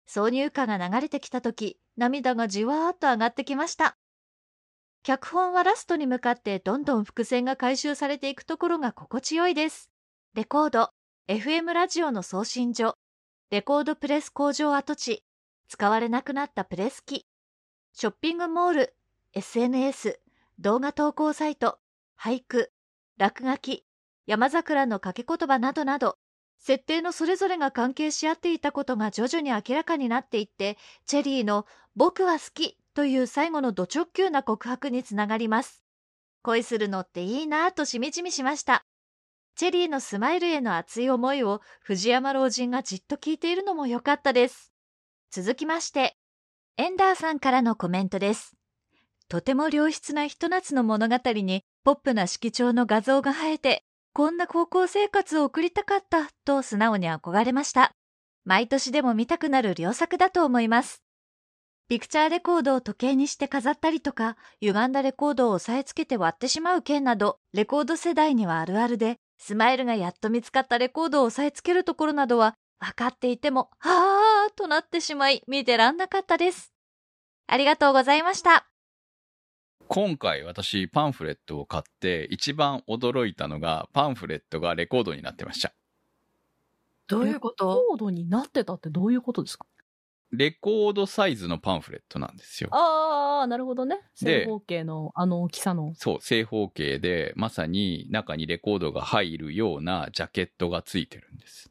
[0.06, 3.96] 挿入歌が流れてきた時、涙がじわーっと上がってきました。
[5.02, 9.90] 脚本はラストに向かってどんどん伏線が回収されていくところが心地よいです。
[10.34, 10.90] レコード、
[11.28, 12.96] FM ラジオの送信所、
[13.50, 14.96] レコードプレス工場跡。
[14.96, 15.24] 地、
[15.68, 17.26] 使われなくなったプレス機、
[17.94, 18.94] ショッピングモール、
[19.34, 20.20] SNS、
[20.58, 21.78] 動画投稿サイト、
[22.18, 22.70] 俳句、
[23.18, 23.84] 落書き、
[24.26, 26.16] 山桜の掛け言葉などなど、
[26.62, 35.84] 設定のそれぞれが関係し合っていたことが徐々に明らかになっていって、チェリーの僕は好きという最後のド直球な告白につながります。
[36.42, 38.84] 恋するのっていいなぁとしみじみしました。
[39.56, 44.72] チェリーのスマイルへの熱い思いを藤山老人がじっと聞いているのも良かったです。
[45.32, 46.16] 続きまして、
[46.76, 48.56] エンダーさんからのコメントです。
[49.28, 53.84] とても良質なひと夏の物語にポップな色調の画像が映えて、
[54.14, 57.92] こんな高校生活を送りたかったと素直に憧れました。
[58.44, 61.02] 毎年でも見たくなる良作だと思います。
[61.88, 76.72] ピクチャーレコードを時計にして飾ったりとか、歪んだレコードを押さえつけて割ってしまう件など、レコード世代にはあるあるで、スマイルがやっと見つかったレコードを押さえつけるところなどは、分かっていても、はぁーとなってしまい、見てらんなかったです。
[77.46, 78.71] ありがとうございました。
[79.88, 85.72] 今回私パンフレットを買って一番驚いたのがパンフレットがレコードになってました。
[87.08, 87.84] どういうこと？
[87.90, 89.66] コードになってたってどういうことですか？
[90.30, 92.70] レコードサイズのパンフレットなんですよ。
[92.72, 94.00] ああ、なるほどね。
[94.22, 95.92] で正方形のあの大きさの。
[95.94, 101.70] そう、正方形で、まさに中にレコードが入るようなジャケットがついてるんです。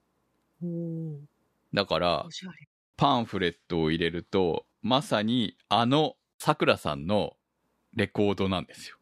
[1.74, 2.28] だから。
[2.97, 7.34] パンフレットを入れると、まさにあの桜さんの
[7.96, 8.98] レコードなんですよ。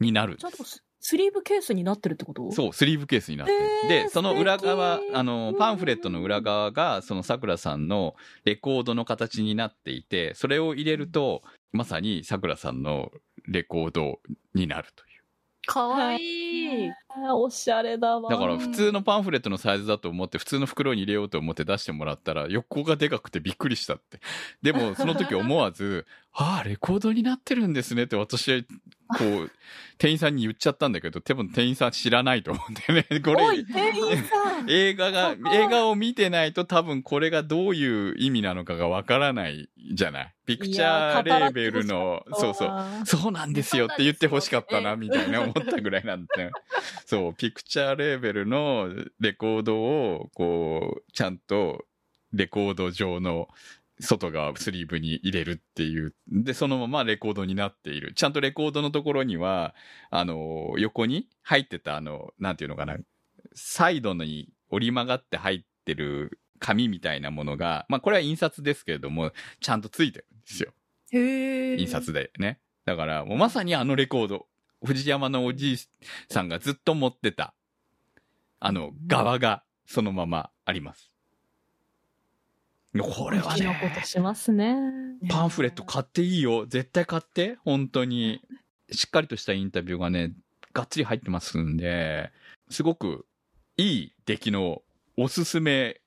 [0.00, 0.42] になるんです。
[0.42, 2.52] ちゃんとススリーブケースになってるってこと？
[2.52, 3.58] そう、スリーブケースになってる。
[3.84, 8.14] えーで、その裏側あの、パンフレットの裏側が、その桜さんの
[8.44, 11.42] レコードの形になっていて、それを入れると、
[11.72, 13.10] まさに桜さんの
[13.46, 14.20] レコード
[14.54, 15.10] になるという。
[15.66, 16.90] かわいい。
[17.32, 18.30] おしゃれだわ。
[18.30, 24.20] だから普通のパンフレットのサイズだと思って普通の袋に入れようと思って出してもらったら横がでかくてびっくりしたって。
[24.62, 28.62] でもその時思わず、ああ、レコードになってるんですねって私は
[29.18, 29.50] こう、
[29.98, 33.04] 店員さんに言っちゃったんだけど、多分店員さん知らないと思うんだよね。
[33.20, 40.34] これおい、、店員さん 映画が映画を見てないと多分これがどういう意味なのかがわからないじゃない。
[40.46, 42.68] ピクチャーレーベルの、そうそう。
[43.02, 43.06] う。
[43.06, 46.52] そうなんですよって言ってほしかったな、みたいな思ったぐらいなんだよ。
[47.04, 51.84] そう、ピクチャーレーベルのレコードを、こう、ちゃんと
[52.32, 53.48] レコード上の
[54.00, 56.14] 外側スリーブに入れるっていう。
[56.28, 58.12] で、そのままレコードになっている。
[58.14, 59.74] ちゃんとレコードのところには、
[60.10, 62.96] あの、横に入ってた、あの、なんていうのかな、
[63.54, 70.72] サイドに折り曲がって入ってる紙みたいなものが、まあこれは印刷ですけれども、ちゃんとついてるんですよ。
[71.12, 71.76] へえ。
[71.78, 72.60] 印刷でね。
[72.84, 74.46] だから、もうまさにあのレコード、
[74.84, 75.76] 藤山のおじい
[76.28, 77.54] さんがずっと持ってた、
[78.60, 81.09] あの、側がそのままあります。
[82.98, 84.76] これは好きなこねと、しますね。
[85.28, 86.66] パンフレット買っていいよ。
[86.66, 87.56] 絶対買って。
[87.64, 88.40] 本当に。
[88.90, 90.32] しっかりとしたインタビューがね、
[90.72, 92.32] がっつり入ってますんで、
[92.70, 93.26] すごく
[93.76, 94.82] いい出来の
[95.16, 96.00] おすすめ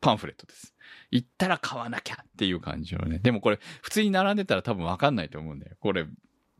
[0.00, 0.74] パンフレットです。
[1.10, 3.18] 行ったら買わなきゃっていう感じのね。
[3.18, 5.76] でもこれ、普通に並んでたら多分わかんないと思うんだよ。
[5.80, 6.06] これ、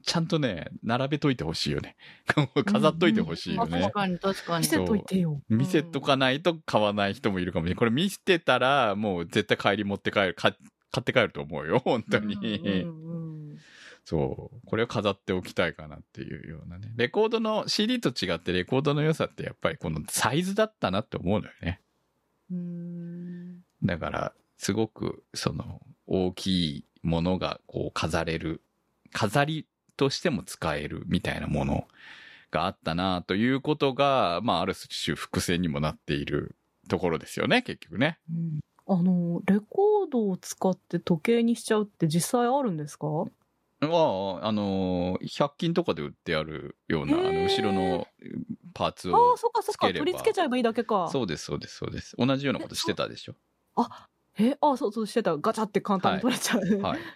[0.07, 1.97] ちゃんとね、並べといてほしいよね。
[2.67, 3.93] 飾っといてほしいよね確。
[3.93, 4.61] かに確かに。
[4.61, 5.43] 見せといてよ。
[5.49, 7.79] 見せとかないと買わない人もいるかもしれない。
[7.79, 10.55] これ見せてたら、もう絶対帰り持って帰る、か
[10.93, 11.79] 買って帰ると思うよ。
[11.79, 12.35] 本当に。
[12.35, 13.59] うんうんうん
[14.05, 14.61] そう。
[14.67, 16.93] これを飾っておきたいかなっていうようなね。
[16.95, 21.81] レコードの CD と違ってレコードの良さってやっぱりこのサイズだったなって思うのよね。
[22.51, 26.47] うんだから、すごくその大き
[26.77, 28.63] いものがこう飾れる、
[29.11, 29.67] 飾り
[29.97, 31.89] としても使えるみたいなもの
[32.51, 36.57] があったなということが、まあある種伏線にもなっている
[36.89, 38.19] ところですよね、結局ね。
[38.31, 43.07] うんあの、レコードを使って時計にしちゃうって実際あるんですか？
[43.81, 48.07] は、あの、100均とかで売ってあるような、あの、後ろの
[48.73, 49.93] パーツあをあ、そっかそっか。
[49.93, 51.11] 取り付けちゃえばいいだけか。
[51.11, 52.17] そうです、そうです、そうです。
[52.19, 53.35] 同じようなことしてたでしょ。
[54.39, 55.37] え、あ、そうそうしてた。
[55.37, 56.61] ガチャって簡単に取れちゃう。
[56.81, 57.07] はい。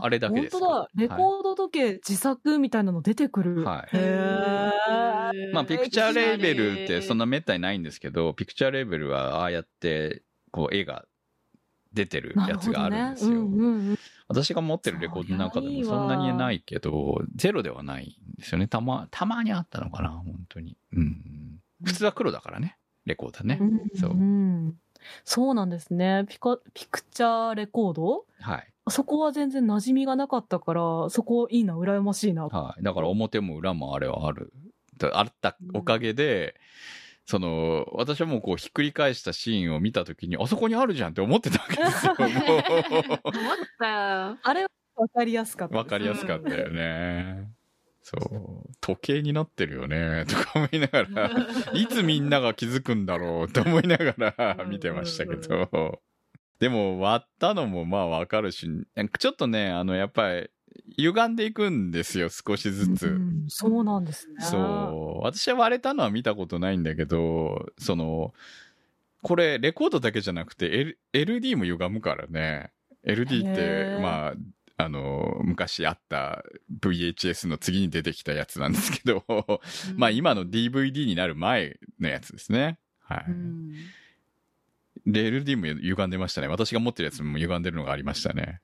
[0.00, 0.88] あれだけです本当だ。
[0.94, 3.64] レコード時計自作みたいなの出てくる。
[3.64, 7.24] はいへーまあ、ピクチャーレーベルってそんな。
[7.24, 11.06] なめったにないんですけど、ピクチャーレーベルはああやって、こう、絵が
[11.94, 12.90] 出てるやつがあ。
[12.90, 13.30] るんですよ。
[13.30, 13.98] うんうんうん。
[14.28, 18.68] 私が持ってるレコードの中でもそんなにないけど、ゼロではないんですよね。
[18.68, 20.76] たま、たまにあったのかな、本当に。
[20.92, 21.60] うん。
[21.82, 22.76] 普通は黒だからね、
[23.06, 23.58] レコーダーね。
[23.98, 24.74] そううん
[25.24, 26.26] そうなんですね。
[26.28, 28.26] ピカ、ピクチャーレコード？
[28.40, 28.73] はい。
[28.88, 32.46] そこは全然馴染みがなかったから、そこいいな、羨ましいな。
[32.46, 32.82] はい。
[32.82, 34.52] だから表も裏もあれはある。
[34.98, 36.54] だあったおかげで、
[37.26, 42.14] その、私はもうこうひっくり返したシーンを見たときに、あそこにあるじゃんって思ってたわけですよ。
[42.18, 42.60] も思っ
[43.78, 44.38] たよ。
[44.42, 45.78] あれはわかりやすかっう、た。
[45.78, 47.48] わかりやすかったよね。
[48.02, 48.70] そう。
[48.82, 51.30] 時計になってるよね、とか思いながら、
[51.72, 54.14] いつみんなが気づくんだろうと思いなが
[54.56, 56.02] ら見てましたけど。
[56.58, 58.68] でも割ったのもまあわかるし、
[59.18, 60.50] ちょっとね、あの、やっぱり、
[60.96, 63.06] 歪んでいくんですよ、少しずつ。
[63.06, 64.44] うんそうなんですね。
[64.44, 65.24] そう。
[65.24, 68.34] 私は割れたのは見たことないんだけど、その、
[69.22, 72.70] これ、レコードだけじゃなくて、L、LD も歪むからね。
[73.06, 74.34] LD ってまあ、
[74.76, 76.44] あの、昔あった
[76.80, 79.24] VHS の次に出てきたやつなんですけど、
[79.96, 82.78] まあ今の DVD になる前のやつですね。
[83.00, 83.24] はい。
[83.28, 84.03] うんで、
[85.06, 86.48] LD も歪んでましたね。
[86.48, 88.60] 私が持ってるやつも歪んでるのがありましたね。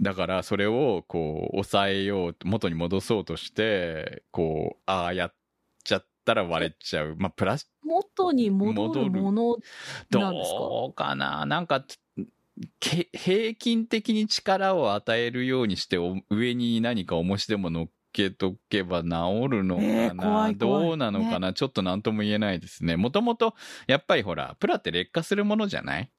[0.00, 5.34] だから、それを、こう、抑えよう、元に戻そうとして、こう、ああやっ
[5.82, 7.16] ちゃったら割れちゃう。
[7.18, 9.56] まあ、プラス、元に戻るもの
[10.10, 10.58] なんですか？
[10.58, 11.84] どうかななんか、
[12.80, 19.08] け平均的に力を与えるようにして、お上に何か重しでも乗っけとけば治
[19.50, 22.96] るのかな、えー怖い怖いどうなのかな、ちょっと何とも言えないですね。
[22.96, 23.54] もともと、
[23.86, 26.10] やっぱりほら、プラって劣化するものじゃない？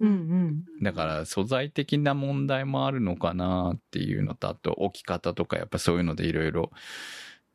[0.00, 0.64] うんうん。
[0.82, 6.70] だから素材的な問題もあるのかなっていうのと、あと置き方とかやっぱそういうのでいろいろ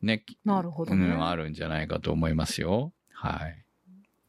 [0.00, 1.06] ね、なるほどね。
[1.06, 2.92] うん、あるんじゃないかと思いますよ。
[3.12, 3.64] はい。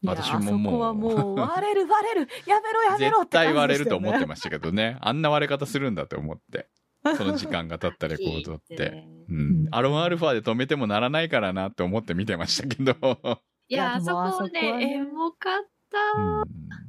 [0.02, 4.98] いや私ももうあそこはもう、 割れる割れるやめろやめろ絶対割れるとって感じでしたよね思ってましたけどね。
[5.00, 6.68] あんな割れ方するんだと思って。
[7.16, 9.06] その時間が経ったレコードって。
[9.28, 9.68] うん。
[9.70, 12.94] アロンアルファで止めてもならないからなって思って見てましたけど。
[13.68, 16.20] いや、あそこねね、エモかった。
[16.20, 16.44] うん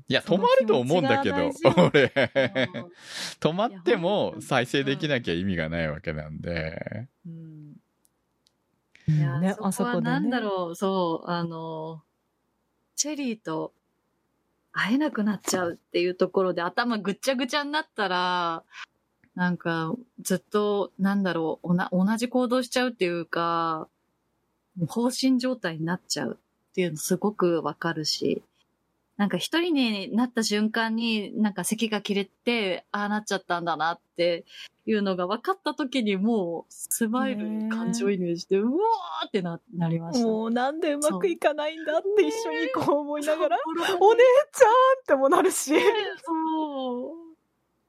[0.07, 1.35] いや、止まると思うんだけど、
[1.87, 2.13] 俺。
[2.75, 2.91] うん
[3.39, 7.07] 止まっても再生できなきゃ意味がないわけなんで。
[7.25, 7.75] うん
[9.07, 12.01] いや、ね、そこはなんだろう、そう、あの、
[12.95, 13.73] チェリーと
[14.71, 18.63] 会えなくなっちゃうっていうところで頭ぐっちゃぐちゃになったら、
[19.35, 23.89] なんか、ずっと、なんだろう、同じ行動しちゃうっていうか、
[24.87, 26.37] 放心状態になっちゃう
[26.71, 28.41] っていうのすごくわかるし、
[29.17, 34.43] なんか一人になった瞬間になんか咳が切れて、ああなっちゃったんだなって
[34.85, 40.27] いうのが分かった時にもうスマイルに感情移入して、うわーってな、なりました。
[40.27, 43.57] もうなんでうまくいかないんだって一緒にこう思いながら、
[44.01, 44.19] お姉
[44.51, 44.69] ちゃん
[45.01, 45.73] ってもなるし。
[46.25, 47.24] そう。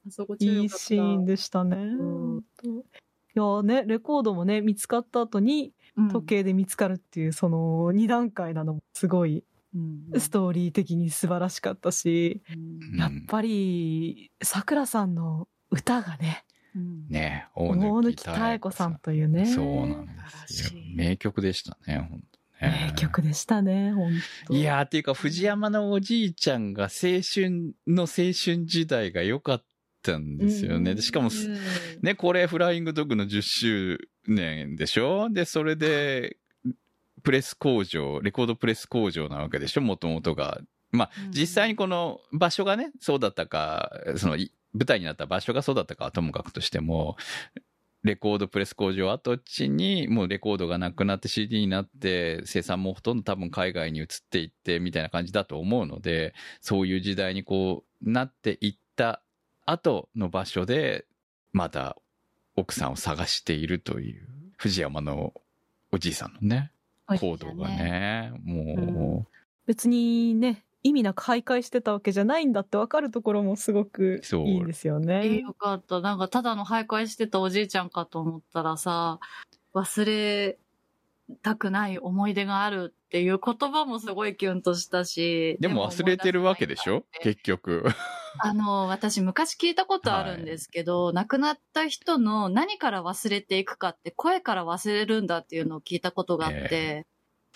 [0.06, 1.76] あそこいいシーンでしたね。
[1.76, 2.38] ん。
[2.38, 2.42] い
[3.34, 5.72] やね、レコードもね、見つかった後に
[6.12, 9.44] 時計で見つかるっていう、その二段階なのもすごい
[9.74, 10.20] うん。
[10.20, 12.42] ストーリー的に素晴らしかったし、
[12.92, 12.98] うん。
[12.98, 16.44] やっぱり、桜さんの歌がね、
[16.74, 17.08] うん。
[17.08, 18.14] ね大貫
[18.52, 20.12] 妙子さんというね、そうなんで
[20.48, 20.80] すよ。
[20.94, 22.22] 名曲でしたね本
[22.60, 22.90] 当ね。
[22.90, 24.12] 名曲でしたね、本
[24.46, 24.54] 当。
[24.54, 29.64] いやーっていうか藤山のおじいちゃんが青春の青春時代が良かっ
[30.12, 31.48] たんですよね、うんでしかもす
[32.00, 35.28] ね、これフライングドッグの10周年でしょ？
[35.30, 36.36] で、それで、
[37.22, 39.80] プレス工場、レコードプレス工場なわけでしょ？
[39.80, 40.60] もともとが。
[40.92, 47.16] まあ、うん実際にこの場所がね、そうだったか、そのい舞台になった場所がそうだったかはともかくとしても、
[48.04, 59.22] レコードプレス工場跡地にもうレコードがなくなって CD になって生産もほとんど多分海外に移っていってみたいな感じだと思うので、そういう時代にこうなっていった
[59.66, 61.04] 後の場所で、
[61.52, 61.96] まだ
[62.54, 65.34] 奥さんを探しているという藤山の
[65.92, 66.70] おじいさんのね、
[67.08, 69.26] 行動がね、も
[69.66, 75.40] 別にね、意味なく徘徊してたわけじゃないんだって分かるところもすごくそういいですよね。
[75.40, 76.00] よかった。
[76.00, 79.18] なんか、ただの徘徊してたおじいちゃんかと思ったらさ、
[79.74, 80.58] 忘れ
[81.42, 85.56] たくない思い出があるっていう言葉もすごいキュンとしたし。
[85.58, 87.04] う、でも忘れてるわけでしょ？
[87.22, 87.84] 結局。
[88.38, 97.06] あの、私昔聞いたことあるんですけど、亡くなった人の何から忘れていくかって声から忘れるんだっていうのを聞いたことがあって、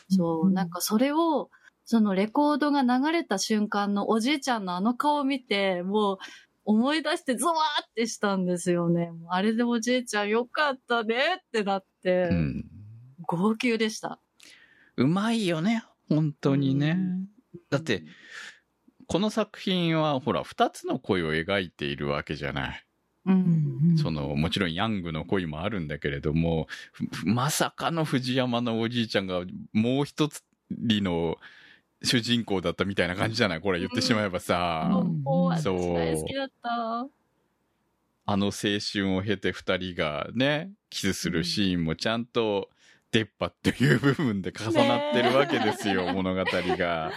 [0.08, 1.50] そうう、んなんかそれを、
[1.84, 6.18] そのレコードが流れた瞬間のおじいちゃんのあの顔を見て、もう
[6.66, 9.10] 思い出してゾワーってしたんですよね。
[9.28, 12.64] あれでおじいちゃんよかったねってなって、うん。
[13.26, 14.20] 号泣でした。
[15.00, 16.98] うまいよね、本当にね。
[17.70, 18.04] だって、
[19.06, 22.84] この作品はほら、二つの恋を描いているわけじゃない。
[23.26, 23.34] うん、
[23.90, 26.68] うんその、もちろんヤングの恋もあるんだけれども、
[27.12, 29.42] ふまさかの藤山のおじいちゃんが
[29.72, 31.36] もう一つの
[32.02, 33.60] 主人公だったみたいな感じじゃない？
[33.60, 34.90] これ言ってしまえばさ。
[34.92, 35.22] うん
[35.62, 37.06] そう大好きだった。
[38.26, 42.68] あの青春を経て二人がね、キスするシーンもちゃんと
[43.12, 47.12] 出っ歯っていう部分で重なってるわけですよ、物語が。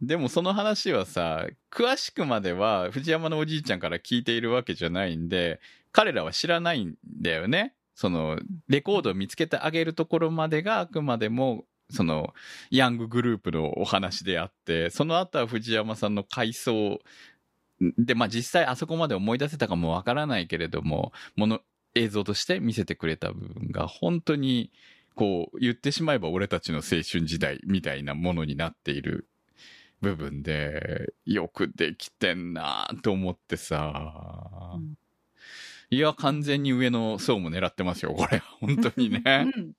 [0.00, 5.60] でもその話はさ、詳しくまでは藤山のおじいちゃんから聞いているわけじゃないんで、
[5.92, 7.74] 彼らは知らないんだよね。
[7.94, 8.38] その、
[8.68, 12.32] レコードを見つけてあげるところまでがあくまでも、その、
[12.70, 17.00] ヤンググループのお話であって、その後は藤山さんの回想
[17.98, 21.60] で、まあ実際あそこまで思い出せたかもわからないけれども、もの、
[21.94, 24.70] 映像として見せてくれた部分が本当に、
[25.14, 29.28] こう、言ってしまえば俺たちの青春時代みたいなものになっている
[30.00, 34.96] 部分で、よくできてんなと思ってさ、うん
[35.92, 38.38] いや、完全に上の層も狙ってますよ、これ。
[38.60, 39.52] 本当にね。
[39.54, 39.72] うん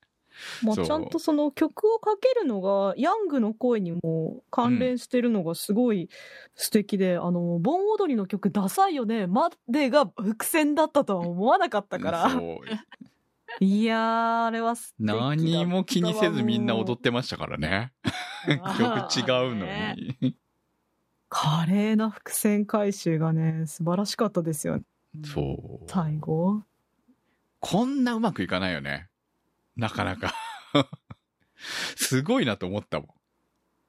[0.62, 6.08] まあちゃんとその曲をかけるのがヤングの声にも関連してるのがすごい
[6.54, 12.30] 素敵で、あの盆踊りの曲ダサいよねまでが伏線だったとは思わなかったから
[13.60, 17.92] いやーあれは素敵だったわ何も気にせずみんな踊ってましたからね。
[18.62, 19.66] あ 曲違うの
[20.20, 20.36] に。
[21.28, 24.84] 華麗な伏線回収がね素晴らしかったですよね
[25.24, 25.90] そう。
[25.90, 26.62] 最後
[27.60, 29.08] こんなうまくいかないよね。
[29.76, 30.34] なかなか。
[31.96, 33.08] すごいなと思ったもん。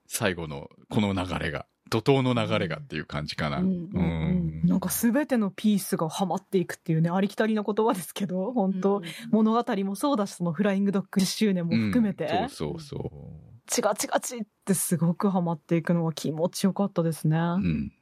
[0.08, 1.66] 最後のこの流れが。
[1.92, 3.60] 怒涛の流れがっていう感じかな。
[3.60, 17.38] うんうんなんか全てのピースがはまっていくっていうねありきたりな言葉ですけど本当、物語もそうだしそのフライングドッグ10周年も含めて、うんそうそうそチガチガチってすごくハマっていくのが気持ちよかったですね。
[17.38, 17.42] う。
[17.42, 17.94] うん。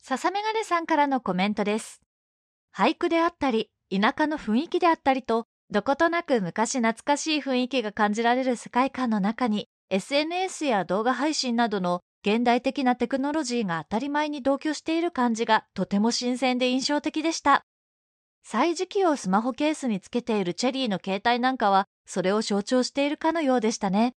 [0.00, 2.00] 笹メガネさんからのコメントです。
[2.74, 17.64] 俳句であったり、田舎の雰囲気であったりと、どことなく昔懐かしい雰囲気が感じられる世界観の中に、SNS や動画配信などの現代的なテクノロジーが当たり前に同居している感じがとても新鮮で印象的でした。
[18.42, 24.14] 歳時記をスマホケースにつけているチェリーの携帯なんかは、それを象徴しているかのようでしたね。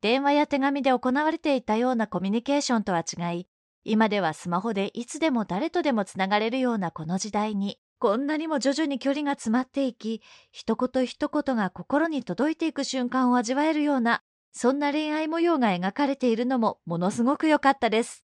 [0.00, 3.48] 電話や手紙で行われていたようなコミュニケーションとは違い、
[3.82, 14.22] 今ではスマホでいつでも誰とでもつながれるようなこの時代に、こんなにも徐々に距離が詰まっていき、一言一言が心に届いていく瞬間を味わえるような、
[14.52, 18.24] そんな恋愛模様が描かれているのもものすごく良かったです。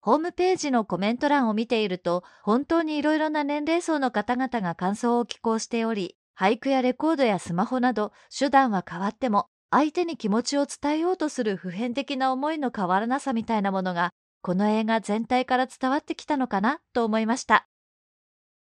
[0.00, 14.10] ホームページのコメント欄を見ていると、本当にいろいろな年齢層の方々が感想を寄稿しており、俳句やレコードやスマホなど手段は変わっても、相手に気持ちを伝えようとする普遍的な思いの変わらなさみたいなものが、
[14.42, 17.69] この映画全体から伝わってきたのかなと思いました。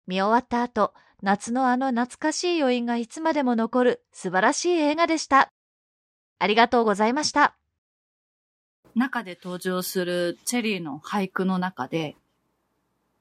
[0.09, 5.51] 見終わった後、夏のあの懐かしい余韻がいつまでも残る素晴らしい映画でした。
[6.39, 7.55] ありがとうございました。
[8.95, 12.15] 中で登場するチェリーの俳句の中で、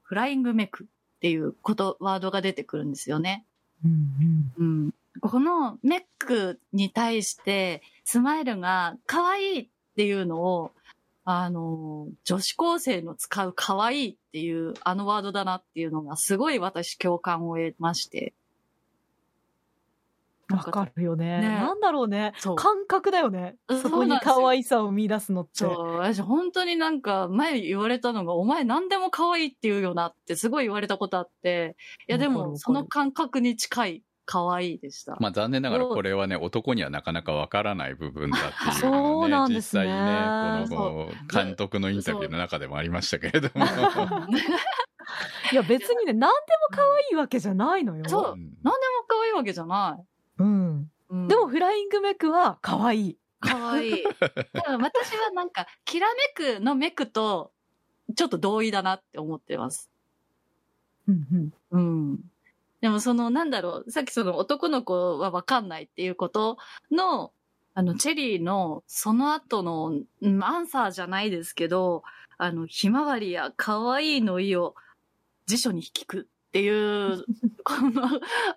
[0.01, 3.45] フライングメクっていうこと、ワードが出てくるんですよね。
[3.85, 10.71] うんうん、うん、このメックに対してスマイルが可愛いっていうのを、
[11.31, 18.33] あの、女子高生の使う可愛いっていうあのワードだなっていうのがすごい私共感を得まして。
[20.51, 21.39] わかるよね。
[21.41, 22.33] ねなんだろうね。
[22.55, 23.57] 感覚だよね。
[23.69, 25.51] そこに可愛さを見出すのって。
[25.53, 25.97] そう。
[25.97, 31.75] 私本当になんか前言われたのが、お前何でも可愛いって言うよなってすごい言われたことあって、
[32.07, 35.17] いやでもその感覚に近い可愛いでした。
[35.19, 39.85] まあ残念ながらこれはね、男にはなかなかわからない部分だっていう、ね、そうなんですね。
[39.85, 43.65] 実際ね、この監督のインタビューの中でもありましたけれども。
[45.51, 48.03] いや別にね、何でも可愛いわけじゃないのよ。
[48.07, 48.23] そう。
[48.35, 48.75] 何でも
[49.07, 50.05] 可愛いわけじゃない。
[50.37, 50.91] うん。
[51.27, 53.17] でもフライングメクは可愛い。
[53.39, 54.03] 可愛い。
[54.79, 57.51] 私はなんか、きらめくのメクと、
[58.15, 59.89] ちょっと同意だなって思ってます。
[61.07, 62.11] うんうん。
[62.11, 62.19] うん。
[62.81, 66.57] でもその、なんだろう、さっきその男の子はわかんないっていうこと
[66.91, 67.31] の、
[67.73, 69.93] あの、チェリーのその後の、
[70.41, 72.03] アンサーじゃないですけど、
[72.37, 74.75] あの、ひまわりや可愛いの意を
[75.45, 77.25] 辞書に引くっていう、
[77.63, 78.05] この、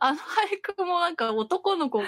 [0.01, 2.03] あの俳句もなんか男の子、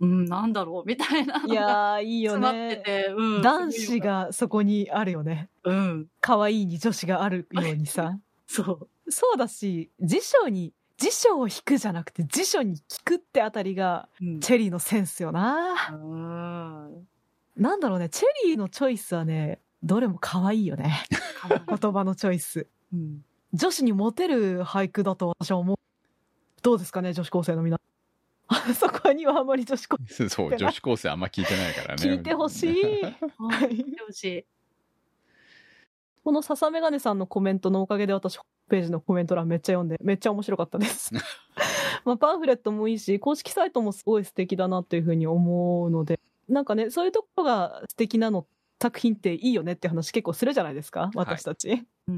[0.00, 1.42] うん、なんだろうみたいな。
[1.46, 2.48] いやー、いいよね。
[2.48, 3.42] 詰まってて、うん。
[3.42, 5.48] 男子がそこにあるよね。
[5.64, 6.08] うん。
[6.20, 8.18] 可愛いに女子があるようにさ。
[8.46, 9.10] そう。
[9.10, 14.08] そうだし、辞書に、辞書を引くじゃなくて辞書に聞くってあたりが、
[14.40, 15.90] チェリーのセンスよな。
[15.92, 17.08] うん。
[17.56, 21.04] なんだろうね、チェリーのチョイスはね、どれも可愛いよね。
[21.48, 22.68] 言葉のチョイス。
[22.92, 23.24] うん。
[23.52, 25.76] 女子にモテる俳句だと私は思う。
[26.62, 27.80] どうですかね、女子高生の皆
[28.78, 30.28] そこにはあんまり女子高生。
[30.28, 32.02] そう、女子高生あんま聞いてないからね。
[32.02, 33.02] 聞いてほしい。
[33.02, 33.10] は
[33.66, 33.70] い。
[33.70, 34.46] 聞いてほしい。
[36.24, 41.12] この笹メガネさんのコメントのおかげで私、ページのコメント欄めっちゃ読んで、めっちゃ面白かったです。
[42.04, 48.46] まあ、パンフレットもいいし、公式サイトもすごい素敵だなっていうふうに思うので、なんかね、そういうところが素敵なの、
[48.80, 51.70] 作品っていいよねって話結構するじゃないですか、私たち。
[51.70, 52.14] はい、うん、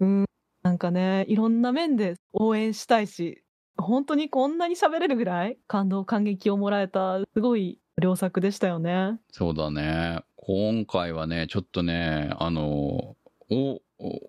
[0.00, 0.24] うん、うん
[0.62, 3.42] なんかね、いろんな面で応援したいし、
[3.76, 9.18] 本当にこんなに喋れるぐらい感動感激をもらえた、すごい良作でしたよね。
[9.30, 10.20] そうだね。
[10.36, 13.16] 今回はね、ちょっとね、あの、
[13.52, 13.80] お、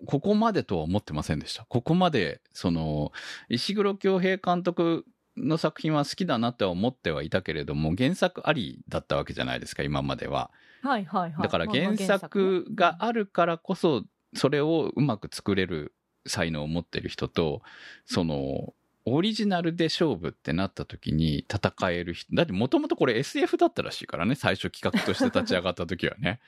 [0.06, 1.64] ここまでとは思ってませんでした。
[1.64, 3.12] ここまで、その、
[3.48, 5.04] 石黒京平監督
[5.36, 10.50] の作品は好きだなって思ってはいたけれども、原作ありだったわけじゃないですか、今までは。
[10.82, 11.42] はいはいはい。
[11.42, 14.04] だから原作があるからこそ、
[14.34, 15.94] それをうまく作れる
[16.26, 17.62] 才能を持ってる人と、
[18.04, 18.74] その、
[19.06, 22.34] オリジナルで勝負ってなった時に戦える人。
[22.34, 26.40] だってもともとこれ SF だったらしいからね、最初企画として立ち上がった時はね。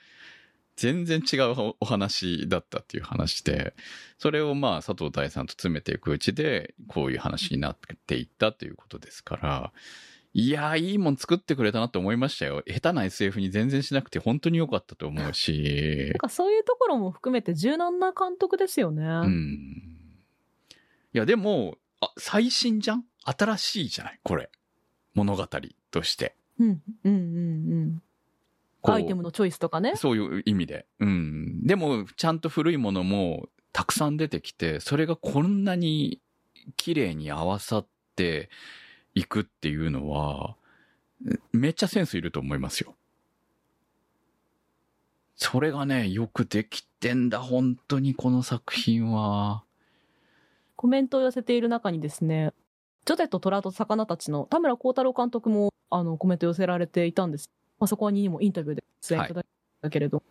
[0.77, 3.75] 全然違うお話だったっていう話で、
[4.17, 7.77] それをまあ佐藤大さんと詰めていくうちで、こういう話になっ
[8.07, 9.73] ていったということですから、
[10.33, 12.61] いやー、いいもん作ってくれたなって思いましたよ。
[12.67, 16.09] 下手な SF に全然しなくて本当に良かったと思うし。
[16.09, 19.03] なんかそういうところも含めて柔軟な監督ですよね。
[19.03, 19.97] うん。
[21.13, 23.05] いや、でも、あ、最新じゃん？
[23.23, 24.19] 新しいじゃない？
[24.21, 24.51] これ。
[25.15, 25.47] 物語
[25.89, 26.35] として。
[26.59, 28.03] うん、うん、うん、うん。
[28.93, 29.93] アイテムのチョイスとかね。
[29.95, 30.85] そういう意味で。
[30.99, 31.61] うん。
[31.63, 36.21] でも、ちゃんと古いものもたくさん出てきて、それがこんなに
[36.75, 38.49] 綺麗に合わさって、
[39.17, 40.55] 行くっていうのは、
[41.51, 42.95] めっちゃセンスいると思いますよ。
[45.35, 49.63] それがね、よくできてんだ、本当にこの作品は。
[50.75, 52.53] コメントを寄せている中にですね、
[53.05, 57.49] ジョゼと虎と魚たちの田村幸太郎監督もあのコメント寄せられていたんです。
[57.79, 59.45] まあ、そこにもインタビューで出演いただい
[59.81, 60.23] たけれど、は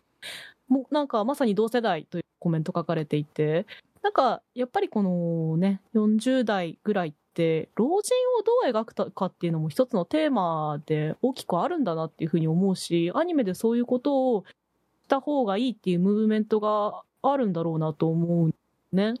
[0.69, 3.65] い、もうなんかまさに同世代というコメント書かれていて、
[4.07, 18.53] なんか、やっぱりこのね、40代ぐらいって、老人をどう描くかっていうのも一つのテーマで大きくあるんだなっていうふうに思うし、アニメでそういうことをした方がいいっていうムーブメントがあるんだろうなと思う
[18.93, 19.15] ね。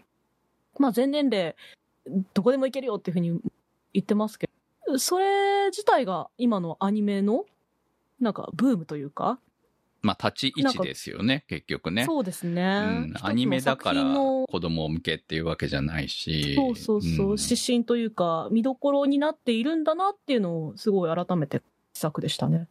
[0.79, 1.55] まあ、全年齢、
[2.33, 3.39] どこでもいけるよっていうふうに
[3.93, 4.49] 言ってますけ
[4.87, 7.45] ど、それ自体が今のアニメの、
[8.19, 9.39] なんか、ブームというか、
[10.01, 12.05] まあ、立ち位置ですよね、結局ね。
[12.05, 12.61] そうですね。
[12.61, 12.63] う
[13.07, 16.55] ん、アニメだから子供向けっていうわけじゃないし。
[16.55, 21.61] そうそうそう、ん指針というか、見どころになっているんだなっていうのを、すごい改めて、
[21.93, 22.67] 試作でしたね。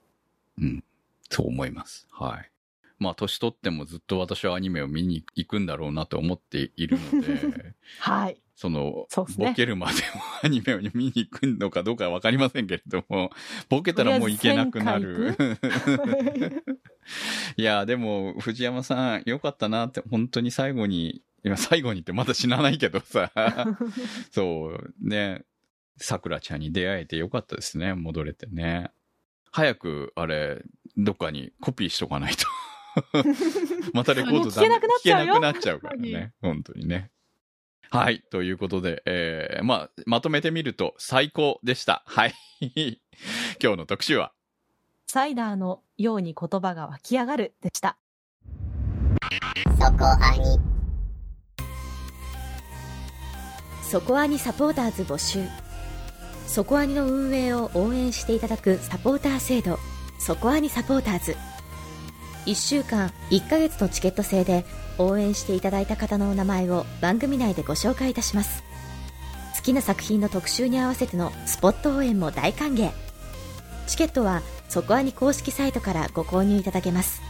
[0.58, 0.84] うん。
[1.28, 2.06] そう思います。
[2.10, 2.50] はい。
[2.98, 8.40] まあ、年取ってもずっと私はアニメを見に行くんだろうなと思っているので、 はい。
[8.56, 9.06] その、
[9.36, 10.00] ねボケるまでも
[10.42, 13.30] アニメを見に行くのかどうかはわかりませんけれども、
[13.68, 15.36] ボケたらもう行けなくなる。
[17.58, 23.30] いや、でも、藤山さん、よかったなって、本当に最後に、今最後にってまだ死なないけどさ、
[24.32, 25.44] そう、ね、
[25.98, 28.90] 桜ちゃんに出会えてよかったですね、戻れてね。
[29.52, 30.62] 早く、あれ、
[30.96, 32.46] どっかにコピーしとかないと。
[33.92, 36.32] またレコードもう聞けなくなっちゃうよ聞けなくなっちゃうからね。
[36.40, 37.10] 本当にね。
[37.96, 38.22] はい。
[38.30, 42.02] ということで、えー、まあ、まとめてみると最高でした。
[42.04, 42.34] はい。
[43.58, 44.32] 今日の特集は、
[45.06, 47.96] サイダーのように言葉が湧き上がるでした。
[53.82, 55.46] そこアニサポーターズ募集
[56.46, 59.78] そこアニの運営を応援していただくサポーター制度
[60.18, 61.36] そこアニサポーターズ
[62.46, 64.64] 1週間1ヶ月のチケット制で
[64.98, 68.62] 応援していただいた方のお名前を番組内でご紹介いたします。
[69.56, 72.90] 好きな作品の特集に合わせてのスポット応援も大歓迎。
[73.86, 77.22] チケットはそこアニ公式サイトからご購入いただけます。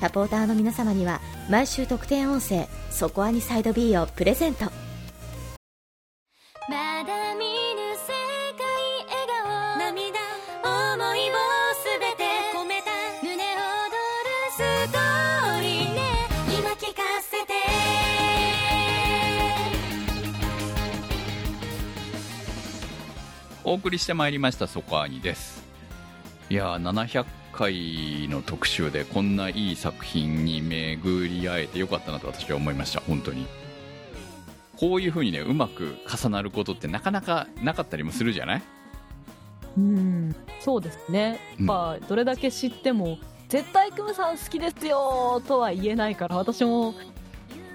[0.00, 4.66] サポーターの皆様には毎週特典音声「そこアニサイド B」をプレゼント。
[6.68, 7.04] ま
[23.68, 25.66] お送りしてまいりました、そこアニです。
[26.48, 33.48] いやー、700回の特集でこんないい作品に巡り会えてよかったなと私は思いました、本当に。
[34.76, 38.62] こういう風にね、うまく重なることってなかなかなかったりもするじゃない？
[39.76, 40.36] うん。
[40.60, 41.40] そうですね。
[41.58, 43.18] うんまあ、どれだけ知っても、
[43.48, 46.94] 絶対クムさん好きですよとは言えないから、私も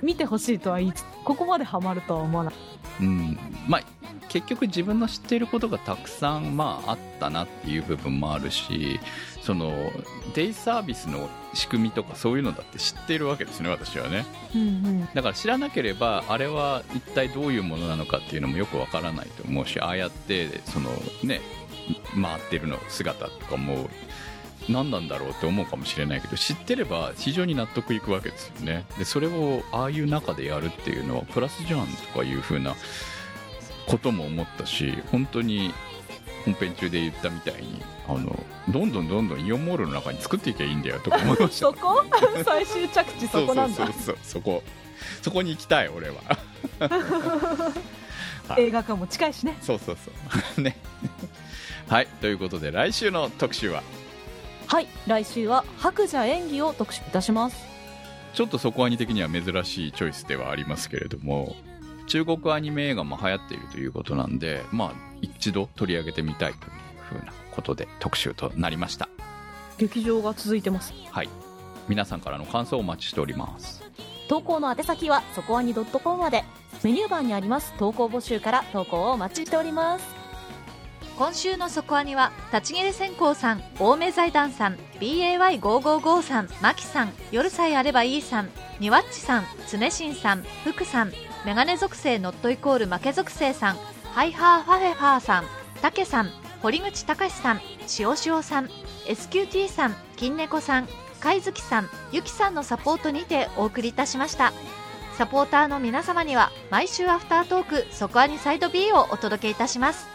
[0.01, 2.53] 見てほしいとは言いつつ、ここまでハマるとは思わない。
[3.01, 3.37] うん。
[3.67, 3.81] まあ、
[4.29, 8.99] 結局自分の知っていることがたくさん、まあ、あったなっていう部分もあるし、
[9.41, 9.91] その、
[10.33, 14.25] デイサービスの仕組みとかそういうのだって知っているわけですね、私はね。
[14.55, 15.07] うんうん。
[15.13, 20.89] だから知らなければあれは一体どういうものなのかっていうのもよくわからないと思うしああやってその
[21.23, 21.41] ね
[22.21, 23.89] 回ってるの姿とかも
[24.69, 28.85] 何なんだろうって思うかもしれないけど知ってれば非常に納得いくわけですよね。
[28.97, 32.75] でそれをああいう中でやるっていうのはプラスじゃんとかいう風な
[33.87, 35.73] ことも思ったし本当に
[36.45, 41.67] 本編中で言ったみたいにあのどんどんどんどんイオンモールの中に作っていけばいいんだよとか思いました。
[41.67, 42.03] そこ？
[42.45, 43.77] 最終着地そこなんだ。
[43.77, 43.85] そう。
[43.87, 44.63] そうそうそこ。
[45.21, 46.15] そこに行きたい俺は。
[48.47, 48.63] はい。
[48.63, 49.57] 映画館も近いしね。
[49.61, 50.11] そうそうそ
[50.57, 50.61] う。
[50.61, 50.77] ね。
[51.87, 52.07] はい。
[52.21, 53.81] ということで来週の特集は？
[54.71, 54.87] はい。
[55.05, 57.57] 来週は白蛇演技を特集いたします。
[58.33, 61.57] ちょっとそこアニ的には珍しいチョイスではありますけれども
[62.07, 64.91] 中国アニメ映画も流行っているということなんでまあ
[65.21, 66.71] 一度取り上げてみたいという
[67.01, 69.09] ふうなことで特集となりました
[69.77, 70.93] 劇場が続いてます。
[71.11, 71.29] はい
[71.89, 73.83] 皆さんからの感想をお待ちしております
[74.29, 76.45] 投稿の宛先はそこアニ .com まで。
[76.83, 80.20] メニュー欄にあります投稿募集から投稿をお待ちしております。
[81.17, 91.11] 今週のそこアニは立ち切れ線香さん青梅財団さん BAY555 さんマキさん夜さえあればいいさんニワッチさん常新さん福さん
[91.45, 93.75] メガネ属性ノットイコール負け属性さん
[94.13, 95.45] ハイハーファフェファーさん
[95.81, 96.29] タケさん
[96.61, 97.61] 堀口隆さん
[97.99, 98.69] 塩塩さん
[99.05, 100.87] SQT さん金猫さん
[101.19, 104.53] 貝月さんゆきさんのサポートにてお送りいたしました。
[105.17, 110.07] サポーターの皆様には毎週アフタートークそこアニサイド B をお届けいたします。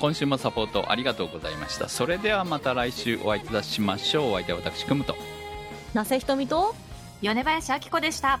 [0.00, 1.88] 今週もサポートありがとうございました。
[1.88, 4.30] それではまた来週お会いいたしましょう。
[4.32, 5.16] お相手は私くむと。
[5.94, 6.74] なせひとみと、
[7.20, 8.40] 米林明子でした。